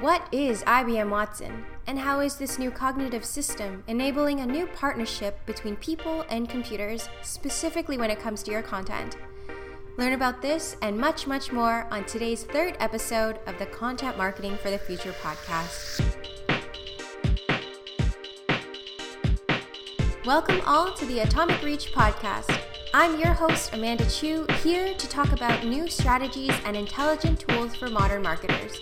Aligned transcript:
What 0.00 0.26
is 0.32 0.62
IBM 0.62 1.10
Watson, 1.10 1.66
and 1.86 1.98
how 1.98 2.20
is 2.20 2.36
this 2.36 2.58
new 2.58 2.70
cognitive 2.70 3.22
system 3.22 3.84
enabling 3.86 4.40
a 4.40 4.46
new 4.46 4.66
partnership 4.66 5.44
between 5.44 5.76
people 5.76 6.24
and 6.30 6.48
computers, 6.48 7.10
specifically 7.20 7.98
when 7.98 8.10
it 8.10 8.18
comes 8.18 8.42
to 8.44 8.50
your 8.50 8.62
content? 8.62 9.18
Learn 9.98 10.14
about 10.14 10.40
this 10.40 10.74
and 10.80 10.96
much, 10.96 11.26
much 11.26 11.52
more 11.52 11.86
on 11.90 12.04
today's 12.04 12.44
third 12.44 12.78
episode 12.80 13.40
of 13.46 13.58
the 13.58 13.66
Content 13.66 14.16
Marketing 14.16 14.56
for 14.56 14.70
the 14.70 14.78
Future 14.78 15.12
podcast. 15.20 16.02
Welcome 20.24 20.62
all 20.64 20.94
to 20.94 21.04
the 21.04 21.18
Atomic 21.18 21.62
Reach 21.62 21.92
podcast. 21.92 22.58
I'm 22.94 23.20
your 23.20 23.34
host, 23.34 23.74
Amanda 23.74 24.08
Chu, 24.08 24.46
here 24.62 24.94
to 24.94 25.08
talk 25.10 25.30
about 25.32 25.66
new 25.66 25.90
strategies 25.90 26.54
and 26.64 26.74
intelligent 26.74 27.40
tools 27.40 27.76
for 27.76 27.90
modern 27.90 28.22
marketers. 28.22 28.80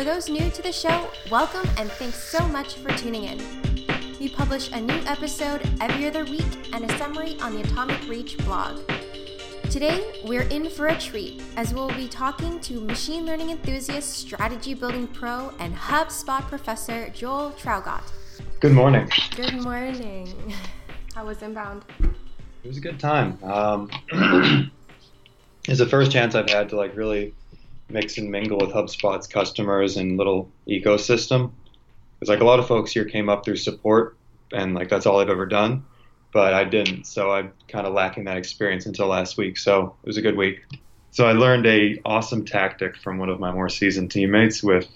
For 0.00 0.04
those 0.04 0.30
new 0.30 0.48
to 0.48 0.62
the 0.62 0.72
show, 0.72 1.10
welcome 1.30 1.68
and 1.76 1.92
thanks 1.92 2.16
so 2.16 2.48
much 2.48 2.76
for 2.76 2.88
tuning 2.92 3.24
in. 3.24 3.38
We 4.18 4.30
publish 4.30 4.72
a 4.72 4.80
new 4.80 4.98
episode 5.04 5.60
every 5.78 6.06
other 6.06 6.24
week 6.24 6.70
and 6.72 6.90
a 6.90 6.96
summary 6.96 7.38
on 7.40 7.52
the 7.52 7.60
Atomic 7.60 8.08
Reach 8.08 8.38
blog. 8.38 8.80
Today, 9.64 10.22
we're 10.24 10.44
in 10.44 10.70
for 10.70 10.86
a 10.86 10.98
treat 10.98 11.42
as 11.58 11.74
we'll 11.74 11.92
be 11.92 12.08
talking 12.08 12.60
to 12.60 12.80
machine 12.80 13.26
learning 13.26 13.50
enthusiast, 13.50 14.10
strategy 14.14 14.72
building 14.72 15.06
pro, 15.06 15.52
and 15.58 15.76
HubSpot 15.76 16.48
professor 16.48 17.10
Joel 17.10 17.50
Traugott. 17.50 18.10
Good 18.60 18.72
morning. 18.72 19.06
Good 19.36 19.60
morning. 19.62 20.54
How 21.14 21.26
was 21.26 21.42
Inbound? 21.42 21.84
It 22.64 22.68
was 22.68 22.78
a 22.78 22.80
good 22.80 22.98
time. 22.98 23.36
Um, 23.42 23.90
it's 25.68 25.78
the 25.78 25.84
first 25.84 26.10
chance 26.10 26.34
I've 26.34 26.48
had 26.48 26.70
to 26.70 26.76
like 26.76 26.96
really 26.96 27.34
mix 27.92 28.18
and 28.18 28.30
mingle 28.30 28.58
with 28.58 28.70
HubSpot's 28.70 29.26
customers 29.26 29.96
and 29.96 30.16
little 30.16 30.50
ecosystem. 30.68 31.52
Because 32.18 32.28
like 32.28 32.40
a 32.40 32.44
lot 32.44 32.58
of 32.58 32.66
folks 32.66 32.92
here 32.92 33.04
came 33.04 33.28
up 33.28 33.44
through 33.44 33.56
support, 33.56 34.16
and 34.52 34.74
like 34.74 34.88
that's 34.88 35.06
all 35.06 35.20
I've 35.20 35.30
ever 35.30 35.46
done, 35.46 35.84
but 36.32 36.54
I 36.54 36.64
didn't. 36.64 37.06
So 37.06 37.30
I'm 37.30 37.52
kind 37.68 37.86
of 37.86 37.94
lacking 37.94 38.24
that 38.24 38.36
experience 38.36 38.86
until 38.86 39.06
last 39.06 39.36
week. 39.36 39.56
So 39.56 39.94
it 40.02 40.06
was 40.06 40.16
a 40.16 40.22
good 40.22 40.36
week. 40.36 40.60
So 41.12 41.26
I 41.26 41.32
learned 41.32 41.66
a 41.66 42.00
awesome 42.04 42.44
tactic 42.44 42.96
from 42.96 43.18
one 43.18 43.28
of 43.28 43.40
my 43.40 43.52
more 43.52 43.68
seasoned 43.68 44.10
teammates 44.10 44.62
with 44.62 44.86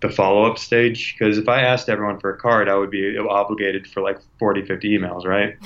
the 0.00 0.10
follow 0.10 0.44
up 0.44 0.58
stage. 0.58 1.16
Because 1.18 1.38
if 1.38 1.48
I 1.48 1.62
asked 1.62 1.88
everyone 1.88 2.20
for 2.20 2.30
a 2.30 2.38
card, 2.38 2.68
I 2.68 2.74
would 2.76 2.90
be 2.90 3.16
obligated 3.18 3.86
for 3.86 4.00
like 4.00 4.18
40, 4.38 4.66
50 4.66 4.98
emails, 4.98 5.24
right? 5.24 5.56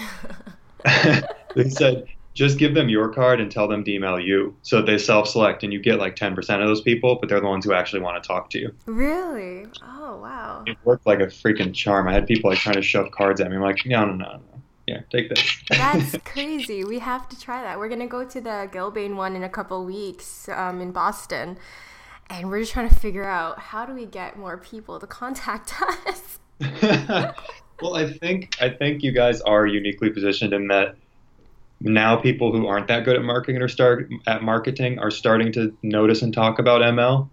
they 1.56 1.68
said 1.68 2.06
just 2.38 2.56
give 2.56 2.72
them 2.72 2.88
your 2.88 3.08
card 3.08 3.40
and 3.40 3.50
tell 3.50 3.66
them 3.66 3.82
to 3.82 3.92
email 3.92 4.20
you. 4.20 4.56
So 4.62 4.76
that 4.76 4.86
they 4.86 4.96
self-select 4.96 5.64
and 5.64 5.72
you 5.72 5.80
get 5.80 5.98
like 5.98 6.14
10% 6.14 6.38
of 6.38 6.68
those 6.68 6.80
people 6.80 7.16
but 7.16 7.28
they're 7.28 7.40
the 7.40 7.46
ones 7.46 7.64
who 7.64 7.72
actually 7.72 8.00
want 8.00 8.22
to 8.22 8.26
talk 8.26 8.48
to 8.50 8.60
you. 8.60 8.72
Really? 8.86 9.66
Oh 9.82 10.20
wow. 10.22 10.62
It 10.66 10.78
worked 10.84 11.04
like 11.04 11.18
a 11.18 11.26
freaking 11.26 11.74
charm. 11.74 12.06
I 12.06 12.12
had 12.12 12.28
people 12.28 12.50
like 12.50 12.60
trying 12.60 12.76
to 12.76 12.82
shove 12.82 13.10
cards 13.10 13.40
at 13.40 13.50
me. 13.50 13.56
I'm 13.56 13.62
like 13.62 13.84
no 13.84 14.04
no 14.04 14.14
no 14.14 14.32
no. 14.32 14.62
Yeah 14.86 15.00
take 15.10 15.28
this. 15.30 15.62
That's 15.68 16.16
crazy. 16.24 16.84
We 16.84 17.00
have 17.00 17.28
to 17.28 17.40
try 17.40 17.62
that. 17.62 17.76
We're 17.76 17.88
going 17.88 18.00
to 18.00 18.06
go 18.06 18.24
to 18.24 18.40
the 18.40 18.68
gilbane 18.72 19.16
one 19.16 19.34
in 19.34 19.42
a 19.42 19.48
couple 19.48 19.84
weeks 19.84 20.48
um, 20.48 20.80
in 20.80 20.92
boston 20.92 21.58
and 22.30 22.48
we're 22.48 22.60
just 22.60 22.72
trying 22.72 22.88
to 22.88 22.94
figure 22.94 23.24
out 23.24 23.58
how 23.58 23.84
do 23.84 23.94
we 23.94 24.06
get 24.06 24.38
more 24.38 24.58
people 24.58 25.00
to 25.00 25.06
contact 25.08 25.74
us. 26.06 26.38
Well 27.80 27.94
i 27.94 28.12
think 28.12 28.56
i 28.60 28.68
think 28.68 29.04
you 29.04 29.12
guys 29.12 29.40
are 29.42 29.64
uniquely 29.64 30.10
positioned 30.10 30.52
in 30.52 30.66
that 30.66 30.96
now 31.80 32.16
people 32.16 32.52
who 32.52 32.66
aren't 32.66 32.88
that 32.88 33.04
good 33.04 33.16
at 33.16 33.22
marketing 33.22 33.62
or 33.62 33.68
start 33.68 34.10
at 34.26 34.42
marketing 34.42 34.98
are 34.98 35.10
starting 35.10 35.52
to 35.52 35.76
notice 35.82 36.22
and 36.22 36.34
talk 36.34 36.58
about 36.58 36.82
ML. 36.82 37.28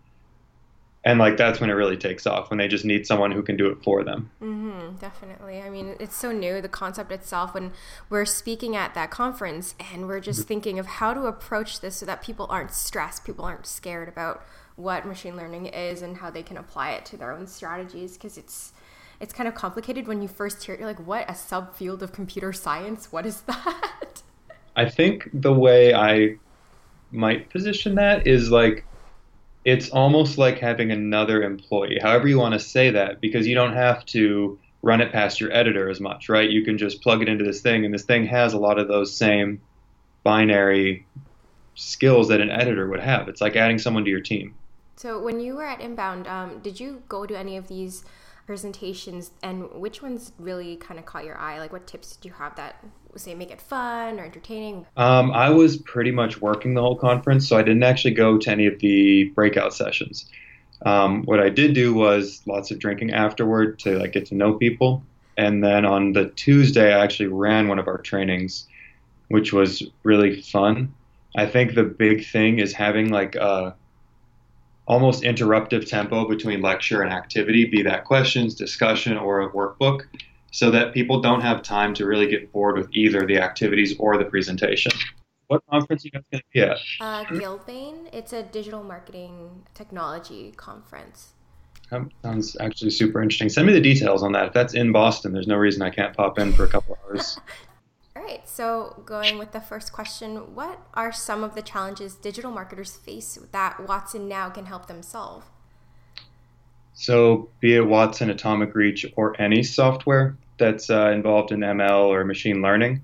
And 1.03 1.19
like 1.19 1.37
that's 1.37 1.59
when 1.59 1.69
it 1.69 1.73
really 1.73 1.97
takes 1.97 2.25
off 2.25 2.49
when 2.49 2.57
they 2.57 2.67
just 2.67 2.83
need 2.83 3.05
someone 3.05 3.31
who 3.31 3.43
can 3.43 3.57
do 3.57 3.67
it 3.67 3.83
for 3.83 4.03
them. 4.03 4.31
Mm-hmm, 4.41 4.95
definitely. 4.95 5.61
I 5.61 5.69
mean, 5.69 5.95
it's 5.99 6.15
so 6.15 6.31
new 6.31 6.61
the 6.61 6.69
concept 6.69 7.11
itself. 7.11 7.53
When 7.53 7.73
we're 8.09 8.25
speaking 8.25 8.75
at 8.75 8.95
that 8.95 9.11
conference 9.11 9.75
and 9.93 10.07
we're 10.07 10.19
just 10.19 10.41
mm-hmm. 10.41 10.47
thinking 10.47 10.79
of 10.79 10.87
how 10.87 11.13
to 11.13 11.27
approach 11.27 11.79
this 11.81 11.97
so 11.97 12.07
that 12.07 12.23
people 12.23 12.47
aren't 12.49 12.73
stressed, 12.73 13.23
people 13.23 13.45
aren't 13.45 13.67
scared 13.67 14.09
about 14.09 14.43
what 14.75 15.05
machine 15.05 15.35
learning 15.35 15.67
is 15.67 16.01
and 16.01 16.17
how 16.17 16.31
they 16.31 16.43
can 16.43 16.57
apply 16.57 16.91
it 16.91 17.05
to 17.05 17.17
their 17.17 17.31
own 17.31 17.47
strategies 17.47 18.13
because 18.13 18.37
it's 18.37 18.73
it's 19.19 19.33
kind 19.33 19.47
of 19.47 19.55
complicated 19.55 20.07
when 20.07 20.21
you 20.21 20.27
first 20.27 20.63
hear 20.63 20.75
it. 20.75 20.79
You're 20.79 20.89
like, 20.89 21.05
what 21.05 21.29
a 21.29 21.33
subfield 21.33 22.01
of 22.01 22.11
computer 22.11 22.51
science? 22.51 23.11
What 23.11 23.25
is 23.25 23.41
that? 23.47 24.23
I 24.75 24.89
think 24.89 25.29
the 25.33 25.53
way 25.53 25.93
I 25.93 26.37
might 27.11 27.49
position 27.49 27.95
that 27.95 28.27
is 28.27 28.51
like 28.51 28.85
it's 29.63 29.89
almost 29.89 30.37
like 30.37 30.59
having 30.59 30.91
another 30.91 31.41
employee, 31.41 31.97
however 32.01 32.27
you 32.27 32.37
want 32.37 32.53
to 32.53 32.59
say 32.59 32.91
that, 32.91 33.19
because 33.19 33.47
you 33.47 33.55
don't 33.55 33.73
have 33.73 34.05
to 34.05 34.59
run 34.83 35.01
it 35.01 35.11
past 35.11 35.41
your 35.41 35.51
editor 35.51 35.89
as 35.89 35.99
much, 35.99 36.29
right? 36.29 36.47
You 36.47 36.63
can 36.63 36.77
just 36.77 37.01
plug 37.01 37.23
it 37.23 37.27
into 37.27 37.43
this 37.43 37.61
thing, 37.61 37.83
and 37.83 37.91
this 37.91 38.03
thing 38.03 38.27
has 38.27 38.53
a 38.53 38.59
lot 38.59 38.77
of 38.77 38.87
those 38.87 39.17
same 39.17 39.59
binary 40.23 41.07
skills 41.73 42.27
that 42.27 42.41
an 42.41 42.51
editor 42.51 42.87
would 42.87 42.99
have. 42.99 43.27
It's 43.27 43.41
like 43.41 43.55
adding 43.55 43.79
someone 43.79 44.05
to 44.05 44.11
your 44.11 44.21
team. 44.21 44.53
So, 44.97 45.19
when 45.19 45.39
you 45.39 45.55
were 45.55 45.65
at 45.65 45.81
Inbound, 45.81 46.27
um, 46.27 46.59
did 46.59 46.79
you 46.79 47.01
go 47.09 47.25
to 47.25 47.37
any 47.37 47.57
of 47.57 47.67
these 47.67 48.05
presentations 48.45 49.31
and 49.43 49.71
which 49.73 50.01
ones 50.01 50.31
really 50.39 50.75
kind 50.75 50.99
of 50.99 51.05
caught 51.05 51.25
your 51.25 51.37
eye? 51.37 51.59
Like 51.59 51.71
what 51.71 51.87
tips 51.87 52.15
did 52.15 52.27
you 52.29 52.33
have 52.33 52.55
that 52.55 52.83
say 53.15 53.33
make 53.33 53.49
it 53.49 53.61
fun 53.61 54.19
or 54.19 54.25
entertaining? 54.25 54.85
Um, 54.97 55.31
i 55.31 55.49
was 55.49 55.77
pretty 55.77 56.11
much 56.11 56.41
working 56.41 56.73
the 56.73 56.81
whole 56.81 56.97
conference 56.97 57.47
so 57.47 57.57
i 57.57 57.63
didn't 57.63 57.83
actually 57.83 58.13
go 58.13 58.37
to 58.37 58.51
any 58.51 58.65
of 58.65 58.79
the 58.79 59.31
breakout 59.35 59.73
sessions. 59.73 60.25
Um, 60.85 61.23
what 61.23 61.39
i 61.39 61.49
did 61.49 61.73
do 61.73 61.93
was 61.93 62.41
lots 62.45 62.71
of 62.71 62.79
drinking 62.79 63.11
afterward 63.11 63.79
to 63.79 63.97
like 63.97 64.11
get 64.11 64.25
to 64.27 64.35
know 64.35 64.55
people 64.55 65.01
and 65.37 65.63
then 65.63 65.85
on 65.85 66.11
the 66.11 66.27
tuesday 66.31 66.93
i 66.93 67.01
actually 67.01 67.27
ran 67.27 67.69
one 67.69 67.79
of 67.79 67.87
our 67.87 67.99
trainings 67.99 68.67
which 69.29 69.53
was 69.53 69.83
really 70.03 70.41
fun. 70.41 70.93
I 71.35 71.45
think 71.45 71.75
the 71.75 71.83
big 71.83 72.25
thing 72.25 72.59
is 72.59 72.73
having 72.73 73.09
like 73.09 73.35
a 73.35 73.75
almost 74.87 75.23
interruptive 75.23 75.87
tempo 75.87 76.27
between 76.27 76.61
lecture 76.61 77.01
and 77.01 77.11
activity, 77.11 77.65
be 77.65 77.81
that 77.83 78.05
questions, 78.05 78.55
discussion, 78.55 79.17
or 79.17 79.41
a 79.41 79.51
workbook, 79.51 80.01
so 80.51 80.71
that 80.71 80.93
people 80.93 81.21
don't 81.21 81.41
have 81.41 81.61
time 81.61 81.93
to 81.95 82.05
really 82.05 82.27
get 82.27 82.51
bored 82.51 82.77
with 82.77 82.87
either 82.91 83.25
the 83.25 83.37
activities 83.37 83.95
or 83.99 84.17
the 84.17 84.25
presentation. 84.25 84.91
What 85.47 85.61
conference 85.69 86.03
are 86.03 86.07
you 86.07 86.11
guys 86.11 86.23
going 86.31 86.41
to 86.41 86.45
be 86.53 86.61
at? 86.61 86.77
Uh, 86.99 87.23
Gilbane. 87.25 88.09
It's 88.13 88.33
a 88.33 88.43
digital 88.43 88.83
marketing 88.83 89.63
technology 89.73 90.53
conference. 90.55 91.33
That 91.91 92.07
sounds 92.23 92.57
actually 92.59 92.89
super 92.89 93.21
interesting. 93.21 93.49
Send 93.49 93.67
me 93.67 93.73
the 93.73 93.81
details 93.81 94.23
on 94.23 94.31
that. 94.31 94.47
If 94.47 94.53
that's 94.53 94.73
in 94.73 94.91
Boston, 94.91 95.33
there's 95.33 95.47
no 95.47 95.55
reason 95.55 95.83
I 95.83 95.91
can't 95.91 96.15
pop 96.15 96.39
in 96.39 96.51
for 96.53 96.63
a 96.63 96.67
couple 96.67 96.97
hours. 97.05 97.39
So 98.45 99.01
going 99.05 99.37
with 99.37 99.51
the 99.51 99.59
first 99.59 99.91
question, 99.91 100.55
what 100.55 100.79
are 100.93 101.11
some 101.11 101.43
of 101.43 101.55
the 101.55 101.61
challenges 101.61 102.15
digital 102.15 102.51
marketers 102.51 102.95
face 102.95 103.39
that 103.51 103.87
Watson 103.87 104.27
now 104.27 104.49
can 104.49 104.65
help 104.65 104.85
them 104.87 105.01
solve? 105.01 105.45
So, 106.93 107.49
be 107.59 107.75
it 107.75 107.85
Watson, 107.85 108.29
Atomic 108.29 108.73
Reach, 108.73 109.05
or 109.17 109.39
any 109.41 109.63
software 109.63 110.37
that's 110.57 110.89
uh, 110.89 111.09
involved 111.09 111.51
in 111.51 111.59
ML 111.59 112.05
or 112.05 112.23
machine 112.23 112.61
learning, 112.61 113.01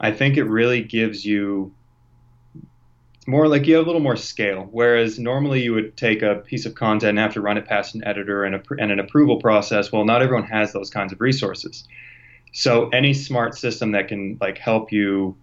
I 0.00 0.10
think 0.10 0.36
it 0.36 0.44
really 0.44 0.82
gives 0.82 1.24
you 1.24 1.72
more 3.28 3.46
like 3.46 3.66
you 3.66 3.76
have 3.76 3.84
a 3.84 3.86
little 3.86 4.00
more 4.00 4.16
scale. 4.16 4.68
Whereas 4.72 5.18
normally 5.18 5.62
you 5.62 5.74
would 5.74 5.96
take 5.96 6.22
a 6.22 6.36
piece 6.36 6.64
of 6.66 6.74
content 6.74 7.10
and 7.10 7.18
have 7.18 7.34
to 7.34 7.42
run 7.42 7.58
it 7.58 7.66
past 7.66 7.94
an 7.94 8.02
editor 8.04 8.42
and, 8.42 8.56
a, 8.56 8.62
and 8.78 8.90
an 8.90 8.98
approval 8.98 9.38
process. 9.38 9.92
Well, 9.92 10.06
not 10.06 10.22
everyone 10.22 10.48
has 10.48 10.72
those 10.72 10.90
kinds 10.90 11.12
of 11.12 11.20
resources. 11.20 11.86
So 12.52 12.88
any 12.90 13.14
smart 13.14 13.56
system 13.56 13.92
that 13.92 14.08
can 14.08 14.38
like 14.40 14.58
help 14.58 14.92
you 14.92 15.36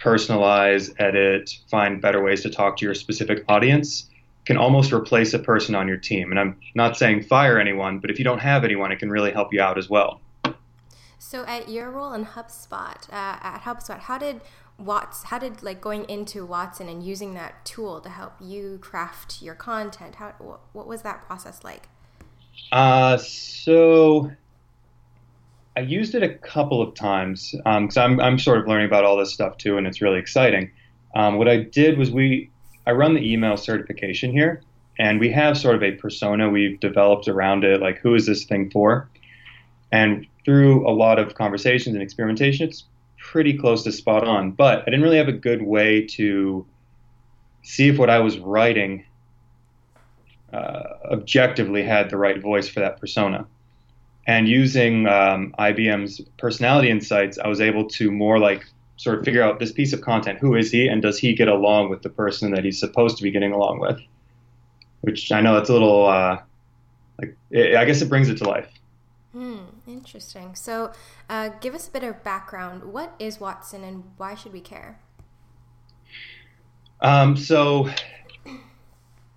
personalize, 0.00 0.94
edit, 0.98 1.50
find 1.70 2.00
better 2.00 2.22
ways 2.22 2.42
to 2.42 2.50
talk 2.50 2.76
to 2.78 2.84
your 2.84 2.94
specific 2.94 3.44
audience 3.48 4.08
can 4.46 4.56
almost 4.56 4.92
replace 4.92 5.34
a 5.34 5.38
person 5.38 5.74
on 5.74 5.86
your 5.86 5.96
team. 5.96 6.30
And 6.30 6.40
I'm 6.40 6.56
not 6.74 6.96
saying 6.96 7.24
fire 7.24 7.58
anyone, 7.58 7.98
but 7.98 8.10
if 8.10 8.18
you 8.18 8.24
don't 8.24 8.38
have 8.38 8.64
anyone, 8.64 8.90
it 8.92 8.98
can 8.98 9.10
really 9.10 9.30
help 9.30 9.52
you 9.52 9.60
out 9.60 9.76
as 9.76 9.90
well. 9.90 10.20
So 11.18 11.44
at 11.46 11.68
your 11.68 11.90
role 11.90 12.14
in 12.14 12.24
HubSpot, 12.24 12.96
uh, 13.10 13.36
at 13.42 13.62
HubSpot, 13.64 13.98
how 13.98 14.18
did 14.18 14.40
Watts, 14.78 15.24
how 15.24 15.38
did 15.38 15.62
like 15.62 15.80
going 15.80 16.04
into 16.08 16.46
Watson 16.46 16.88
and 16.88 17.02
using 17.02 17.34
that 17.34 17.64
tool 17.64 18.00
to 18.00 18.08
help 18.08 18.34
you 18.40 18.78
craft 18.80 19.42
your 19.42 19.56
content? 19.56 20.14
How 20.14 20.32
what, 20.38 20.60
what 20.72 20.86
was 20.86 21.02
that 21.02 21.26
process 21.26 21.64
like? 21.64 21.88
Uh, 22.70 23.16
so 23.16 24.30
I 25.78 25.82
used 25.82 26.16
it 26.16 26.24
a 26.24 26.34
couple 26.34 26.82
of 26.82 26.96
times 26.96 27.52
because 27.52 27.96
um, 27.96 28.14
I'm, 28.14 28.20
I'm 28.20 28.38
sort 28.40 28.58
of 28.58 28.66
learning 28.66 28.86
about 28.86 29.04
all 29.04 29.16
this 29.16 29.32
stuff 29.32 29.58
too, 29.58 29.78
and 29.78 29.86
it's 29.86 30.02
really 30.02 30.18
exciting. 30.18 30.72
Um, 31.14 31.38
what 31.38 31.46
I 31.46 31.58
did 31.58 31.96
was 31.96 32.10
we 32.10 32.50
I 32.84 32.90
run 32.90 33.14
the 33.14 33.32
email 33.32 33.56
certification 33.56 34.32
here, 34.32 34.60
and 34.98 35.20
we 35.20 35.30
have 35.30 35.56
sort 35.56 35.76
of 35.76 35.84
a 35.84 35.92
persona 35.92 36.50
we've 36.50 36.80
developed 36.80 37.28
around 37.28 37.62
it, 37.62 37.80
like 37.80 37.98
who 37.98 38.16
is 38.16 38.26
this 38.26 38.42
thing 38.42 38.70
for? 38.70 39.08
And 39.92 40.26
through 40.44 40.84
a 40.84 40.90
lot 40.90 41.20
of 41.20 41.36
conversations 41.36 41.94
and 41.94 42.02
experimentation, 42.02 42.66
it's 42.66 42.82
pretty 43.16 43.56
close 43.56 43.84
to 43.84 43.92
spot 43.92 44.26
on. 44.26 44.50
But 44.50 44.80
I 44.80 44.84
didn't 44.86 45.02
really 45.02 45.18
have 45.18 45.28
a 45.28 45.32
good 45.32 45.62
way 45.62 46.04
to 46.16 46.66
see 47.62 47.86
if 47.86 47.98
what 47.98 48.10
I 48.10 48.18
was 48.18 48.36
writing 48.40 49.04
uh, 50.52 50.82
objectively 51.12 51.84
had 51.84 52.10
the 52.10 52.16
right 52.16 52.42
voice 52.42 52.68
for 52.68 52.80
that 52.80 52.98
persona. 52.98 53.46
And 54.28 54.46
using 54.46 55.06
um, 55.08 55.54
IBM's 55.58 56.20
personality 56.36 56.90
insights, 56.90 57.38
I 57.38 57.48
was 57.48 57.62
able 57.62 57.88
to 57.88 58.12
more 58.12 58.38
like 58.38 58.62
sort 58.96 59.18
of 59.18 59.24
figure 59.24 59.42
out 59.42 59.58
this 59.58 59.72
piece 59.72 59.94
of 59.94 60.02
content 60.02 60.38
who 60.38 60.54
is 60.54 60.70
he 60.70 60.86
and 60.86 61.00
does 61.00 61.18
he 61.18 61.32
get 61.32 61.48
along 61.48 61.88
with 61.88 62.02
the 62.02 62.10
person 62.10 62.50
that 62.50 62.62
he's 62.62 62.78
supposed 62.78 63.16
to 63.16 63.22
be 63.22 63.30
getting 63.30 63.52
along 63.52 63.80
with? 63.80 63.98
Which 65.00 65.32
I 65.32 65.40
know 65.40 65.54
that's 65.54 65.70
a 65.70 65.72
little, 65.72 66.06
uh, 66.06 66.40
like, 67.18 67.36
it, 67.50 67.74
I 67.74 67.86
guess 67.86 68.02
it 68.02 68.10
brings 68.10 68.28
it 68.28 68.36
to 68.38 68.44
life. 68.44 68.68
Hmm, 69.32 69.60
interesting. 69.86 70.54
So, 70.54 70.92
uh, 71.30 71.50
give 71.60 71.74
us 71.74 71.88
a 71.88 71.90
bit 71.90 72.04
of 72.04 72.22
background. 72.22 72.84
What 72.84 73.14
is 73.18 73.40
Watson 73.40 73.82
and 73.82 74.04
why 74.18 74.34
should 74.34 74.52
we 74.52 74.60
care? 74.60 75.00
Um, 77.00 77.34
so, 77.34 77.88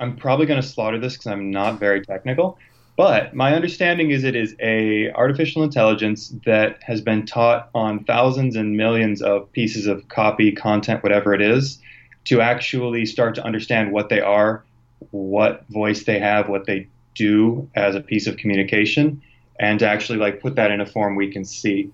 I'm 0.02 0.18
probably 0.18 0.48
going 0.48 0.62
to 0.62 0.68
slaughter 0.68 1.00
this 1.00 1.14
because 1.14 1.28
I'm 1.28 1.50
not 1.50 1.80
very 1.80 2.04
technical. 2.04 2.58
But 2.98 3.34
my 3.34 3.56
understanding 3.56 4.12
is 4.12 4.24
it 4.24 4.36
is 4.36 4.56
a 4.60 5.12
artificial 5.14 5.64
intelligence 5.64 6.34
that 6.46 6.84
has 6.84 7.02
been 7.02 7.26
taught 7.26 7.70
on 7.74 8.04
thousands 8.04 8.56
and 8.56 8.76
millions 8.78 9.22
of 9.22 9.52
pieces 9.54 9.88
of 9.88 10.08
copy, 10.10 10.52
content, 10.52 11.02
whatever 11.02 11.34
it 11.34 11.42
is, 11.42 11.80
to 12.26 12.42
actually 12.42 13.06
start 13.06 13.36
to 13.36 13.44
understand 13.44 13.92
what 13.92 14.10
they 14.10 14.20
are, 14.20 14.64
what 15.12 15.66
voice 15.70 16.04
they 16.04 16.20
have, 16.20 16.50
what 16.50 16.66
they 16.66 16.88
do 17.16 17.68
as 17.76 17.96
a 17.96 18.02
piece 18.02 18.28
of 18.28 18.38
communication, 18.38 19.22
and 19.60 19.80
to 19.80 19.88
actually 19.88 20.20
like 20.20 20.42
put 20.42 20.56
that 20.56 20.72
in 20.72 20.82
a 20.82 20.86
form 20.86 21.16
we 21.16 21.32
can 21.32 21.46
see. 21.46 21.90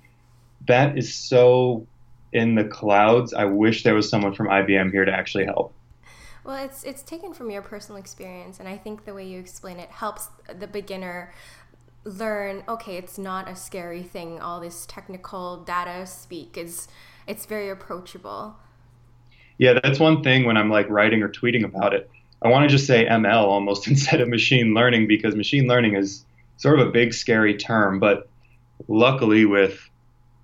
That 0.67 0.97
is 0.97 1.13
so 1.13 1.85
in 2.33 2.55
the 2.55 2.65
clouds. 2.65 3.33
I 3.33 3.45
wish 3.45 3.83
there 3.83 3.95
was 3.95 4.09
someone 4.09 4.33
from 4.33 4.47
IBM 4.47 4.91
here 4.91 5.05
to 5.05 5.13
actually 5.13 5.45
help. 5.45 5.73
Well, 6.47 6.63
it's 6.63 6.85
it's 6.85 7.03
taken 7.03 7.33
from 7.33 7.51
your 7.51 7.61
personal 7.61 7.99
experience, 7.99 8.61
and 8.61 8.69
I 8.69 8.77
think 8.77 9.03
the 9.03 9.13
way 9.13 9.27
you 9.27 9.37
explain 9.37 9.79
it 9.79 9.89
helps 9.89 10.29
the 10.57 10.65
beginner 10.65 11.33
learn. 12.05 12.63
Okay, 12.69 12.95
it's 12.95 13.17
not 13.17 13.49
a 13.49 13.55
scary 13.55 14.01
thing. 14.01 14.39
All 14.39 14.61
this 14.61 14.85
technical 14.85 15.57
data 15.57 16.07
speak 16.07 16.57
is 16.57 16.87
it's 17.27 17.45
very 17.45 17.67
approachable. 17.67 18.55
Yeah, 19.57 19.77
that's 19.83 19.99
one 19.99 20.23
thing 20.23 20.45
when 20.45 20.55
I'm 20.55 20.69
like 20.69 20.89
writing 20.89 21.21
or 21.21 21.27
tweeting 21.27 21.65
about 21.65 21.93
it. 21.93 22.09
I 22.41 22.47
want 22.47 22.63
to 22.63 22.69
just 22.69 22.87
say 22.87 23.05
ML 23.05 23.43
almost 23.43 23.85
instead 23.89 24.21
of 24.21 24.29
machine 24.29 24.73
learning 24.73 25.09
because 25.09 25.35
machine 25.35 25.67
learning 25.67 25.95
is 25.97 26.23
sort 26.55 26.79
of 26.79 26.87
a 26.87 26.91
big 26.91 27.13
scary 27.13 27.57
term. 27.57 27.99
But 27.99 28.29
luckily, 28.87 29.43
with 29.43 29.81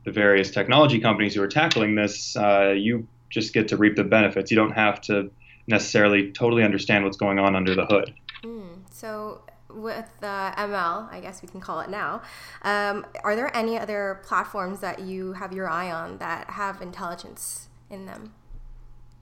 the 0.04 0.12
various 0.12 0.52
technology 0.52 1.00
companies 1.00 1.34
who 1.34 1.42
are 1.42 1.48
tackling 1.48 1.96
this, 1.96 2.36
uh, 2.36 2.74
you 2.76 3.08
just 3.30 3.54
get 3.54 3.70
to 3.70 3.78
reap 3.78 3.96
the 3.96 4.04
benefits. 4.04 4.52
You 4.52 4.58
don't 4.58 4.74
have 4.74 5.00
to 5.04 5.32
necessarily 5.68 6.32
totally 6.32 6.64
understand 6.64 7.04
what's 7.04 7.18
going 7.18 7.40
on 7.40 7.56
under 7.56 7.76
the 7.76 7.86
hood. 7.86 8.14
Mm, 8.44 8.80
so, 8.92 9.42
with 9.70 10.10
uh, 10.22 10.54
ML, 10.56 11.12
I 11.12 11.20
guess 11.22 11.42
we 11.42 11.48
can 11.48 11.60
call 11.60 11.80
it 11.80 11.90
now, 11.90 12.22
um, 12.62 13.06
are 13.24 13.36
there 13.36 13.56
any 13.56 13.78
other 13.80 14.22
platforms 14.24 14.80
that 14.82 15.00
you 15.00 15.34
have 15.34 15.54
your 15.54 15.70
eye 15.70 15.92
on 15.92 16.18
that 16.18 16.50
have 16.50 16.82
intelligence 16.82 17.70
in 17.90 18.06
them? 18.06 18.34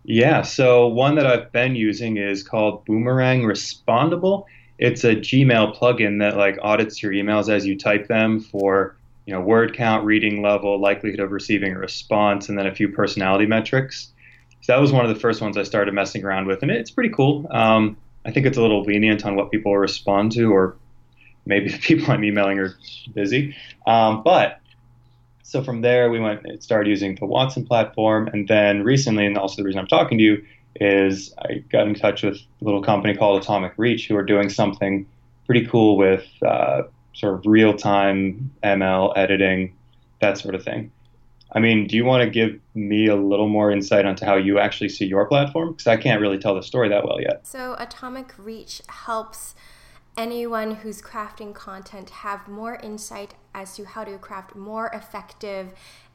Yeah, 0.03 0.41
so 0.41 0.87
one 0.87 1.15
that 1.15 1.27
I've 1.27 1.51
been 1.51 1.75
using 1.75 2.17
is 2.17 2.41
called 2.41 2.85
Boomerang 2.85 3.45
Respondable. 3.45 4.47
It's 4.79 5.03
a 5.03 5.15
Gmail 5.15 5.77
plugin 5.77 6.19
that 6.19 6.37
like 6.37 6.57
audits 6.61 7.03
your 7.03 7.11
emails 7.11 7.49
as 7.49 7.67
you 7.67 7.77
type 7.77 8.07
them 8.07 8.39
for 8.39 8.97
you 9.25 9.33
know 9.33 9.41
word 9.41 9.75
count, 9.75 10.03
reading 10.03 10.41
level, 10.41 10.81
likelihood 10.81 11.19
of 11.19 11.31
receiving 11.31 11.73
a 11.73 11.77
response, 11.77 12.49
and 12.49 12.57
then 12.57 12.65
a 12.65 12.73
few 12.73 12.89
personality 12.89 13.45
metrics. 13.45 14.10
So 14.61 14.73
that 14.73 14.79
was 14.79 14.91
one 14.91 15.03
of 15.03 15.13
the 15.13 15.19
first 15.19 15.41
ones 15.41 15.57
I 15.57 15.63
started 15.63 15.93
messing 15.93 16.23
around 16.23 16.47
with, 16.47 16.61
and 16.61 16.71
it's 16.71 16.91
pretty 16.91 17.09
cool. 17.09 17.47
Um, 17.51 17.97
I 18.25 18.31
think 18.31 18.45
it's 18.45 18.57
a 18.57 18.61
little 18.61 18.83
lenient 18.83 19.25
on 19.25 19.35
what 19.35 19.51
people 19.51 19.75
respond 19.75 20.31
to, 20.33 20.53
or 20.53 20.75
maybe 21.45 21.69
the 21.71 21.79
people 21.79 22.11
I'm 22.11 22.23
emailing 22.23 22.59
are 22.59 22.75
busy. 23.13 23.55
Um, 23.87 24.21
but 24.23 24.59
so 25.43 25.63
from 25.63 25.81
there, 25.81 26.09
we 26.09 26.19
went 26.19 26.45
and 26.45 26.61
started 26.63 26.89
using 26.89 27.15
the 27.15 27.25
Watson 27.25 27.65
platform, 27.65 28.29
and 28.31 28.47
then 28.47 28.83
recently, 28.83 29.25
and 29.25 29.37
also 29.37 29.57
the 29.57 29.63
reason 29.63 29.79
I'm 29.79 29.87
talking 29.87 30.17
to 30.17 30.23
you 30.23 30.45
is 30.75 31.33
I 31.39 31.63
got 31.69 31.87
in 31.87 31.95
touch 31.95 32.23
with 32.23 32.37
a 32.37 32.63
little 32.63 32.81
company 32.81 33.15
called 33.15 33.41
Atomic 33.41 33.73
Reach, 33.77 34.07
who 34.07 34.15
are 34.15 34.23
doing 34.23 34.49
something 34.49 35.05
pretty 35.45 35.65
cool 35.65 35.97
with 35.97 36.25
uh, 36.45 36.83
sort 37.13 37.33
of 37.33 37.45
real 37.45 37.75
time 37.75 38.51
ML 38.63 39.11
editing, 39.17 39.75
that 40.21 40.37
sort 40.37 40.55
of 40.55 40.63
thing. 40.63 40.91
I 41.53 41.59
mean, 41.59 41.87
do 41.87 41.95
you 41.97 42.05
want 42.05 42.23
to 42.23 42.29
give 42.29 42.59
me 42.73 43.07
a 43.07 43.15
little 43.15 43.49
more 43.49 43.71
insight 43.71 44.05
onto 44.05 44.25
how 44.25 44.35
you 44.35 44.59
actually 44.59 44.89
see 44.89 45.05
your 45.05 45.25
platform? 45.25 45.73
Because 45.73 45.87
I 45.87 45.97
can't 45.97 46.21
really 46.21 46.37
tell 46.37 46.55
the 46.55 46.63
story 46.63 46.89
that 46.89 47.03
well 47.03 47.19
yet. 47.21 47.45
So, 47.45 47.75
Atomic 47.77 48.33
Reach 48.37 48.81
helps 48.87 49.53
anyone 50.15 50.75
who's 50.75 51.01
crafting 51.01 51.53
content 51.53 52.09
have 52.09 52.47
more 52.47 52.75
insight 52.75 53.33
as 53.53 53.75
to 53.75 53.85
how 53.85 54.03
to 54.05 54.17
craft 54.17 54.55
more 54.55 54.87
effective, 54.93 55.73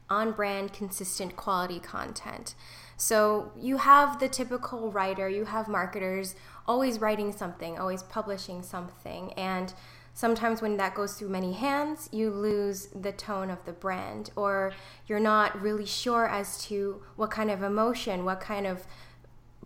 on 0.09 0.31
brand, 0.31 0.71
consistent 0.71 1.35
quality 1.35 1.79
content. 1.79 2.55
So, 2.95 3.51
you 3.59 3.77
have 3.77 4.19
the 4.19 4.29
typical 4.29 4.91
writer, 4.91 5.29
you 5.29 5.45
have 5.45 5.67
marketers 5.67 6.33
always 6.67 6.99
writing 6.99 7.31
something, 7.31 7.77
always 7.77 8.03
publishing 8.03 8.63
something, 8.63 9.33
and 9.33 9.73
sometimes 10.17 10.63
when 10.63 10.77
that 10.77 10.95
goes 10.95 11.13
through 11.13 11.29
many 11.29 11.53
hands, 11.53 12.09
you 12.11 12.31
lose 12.31 12.87
the 12.87 13.11
tone 13.11 13.51
of 13.51 13.63
the 13.65 13.71
brand, 13.71 14.31
or 14.35 14.73
you're 15.05 15.19
not 15.19 15.61
really 15.61 15.85
sure 15.85 16.27
as 16.27 16.59
to 16.65 17.03
what 17.17 17.29
kind 17.29 17.51
of 17.51 17.61
emotion, 17.61 18.25
what 18.25 18.39
kind 18.39 18.65
of 18.65 18.87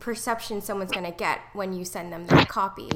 perception 0.01 0.59
someone's 0.59 0.91
going 0.91 1.05
to 1.05 1.17
get 1.17 1.39
when 1.53 1.71
you 1.71 1.85
send 1.85 2.11
them 2.11 2.27
that 2.27 2.49
copy. 2.49 2.89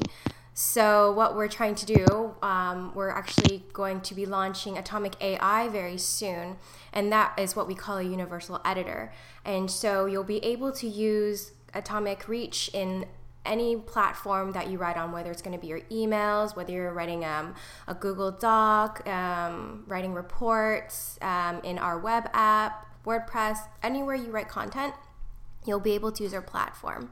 So, 0.52 1.12
what 1.12 1.34
we're 1.34 1.48
trying 1.48 1.76
to 1.76 1.86
do, 1.86 2.34
um, 2.42 2.92
we're 2.94 3.08
actually 3.08 3.64
going 3.72 4.02
to 4.02 4.14
be 4.14 4.26
launching 4.26 4.76
Atomic 4.76 5.14
AI 5.22 5.68
very 5.68 5.96
soon, 5.96 6.58
and 6.92 7.10
that 7.10 7.38
is 7.38 7.56
what 7.56 7.66
we 7.66 7.74
call 7.74 7.96
a 7.96 8.02
universal 8.02 8.60
editor. 8.66 9.14
And 9.46 9.70
so, 9.70 10.04
you'll 10.04 10.24
be 10.24 10.44
able 10.44 10.72
to 10.72 10.86
use 10.86 11.52
Atomic 11.72 12.28
Reach 12.28 12.68
in 12.74 13.06
any 13.46 13.76
platform 13.76 14.52
that 14.52 14.68
you 14.68 14.78
write 14.78 14.96
on, 14.96 15.12
whether 15.12 15.30
it's 15.30 15.42
going 15.42 15.56
to 15.56 15.60
be 15.60 15.68
your 15.68 15.80
emails, 15.82 16.56
whether 16.56 16.72
you're 16.72 16.92
writing 16.92 17.24
um, 17.24 17.54
a 17.86 17.94
Google 17.94 18.30
Doc, 18.30 19.06
um, 19.08 19.84
writing 19.86 20.14
reports 20.14 21.18
um, 21.22 21.60
in 21.64 21.78
our 21.78 21.98
web 21.98 22.28
app, 22.32 22.86
WordPress, 23.04 23.58
anywhere 23.82 24.14
you 24.14 24.30
write 24.30 24.48
content, 24.48 24.94
you'll 25.64 25.80
be 25.80 25.92
able 25.92 26.12
to 26.12 26.22
use 26.22 26.34
our 26.34 26.42
platform. 26.42 27.10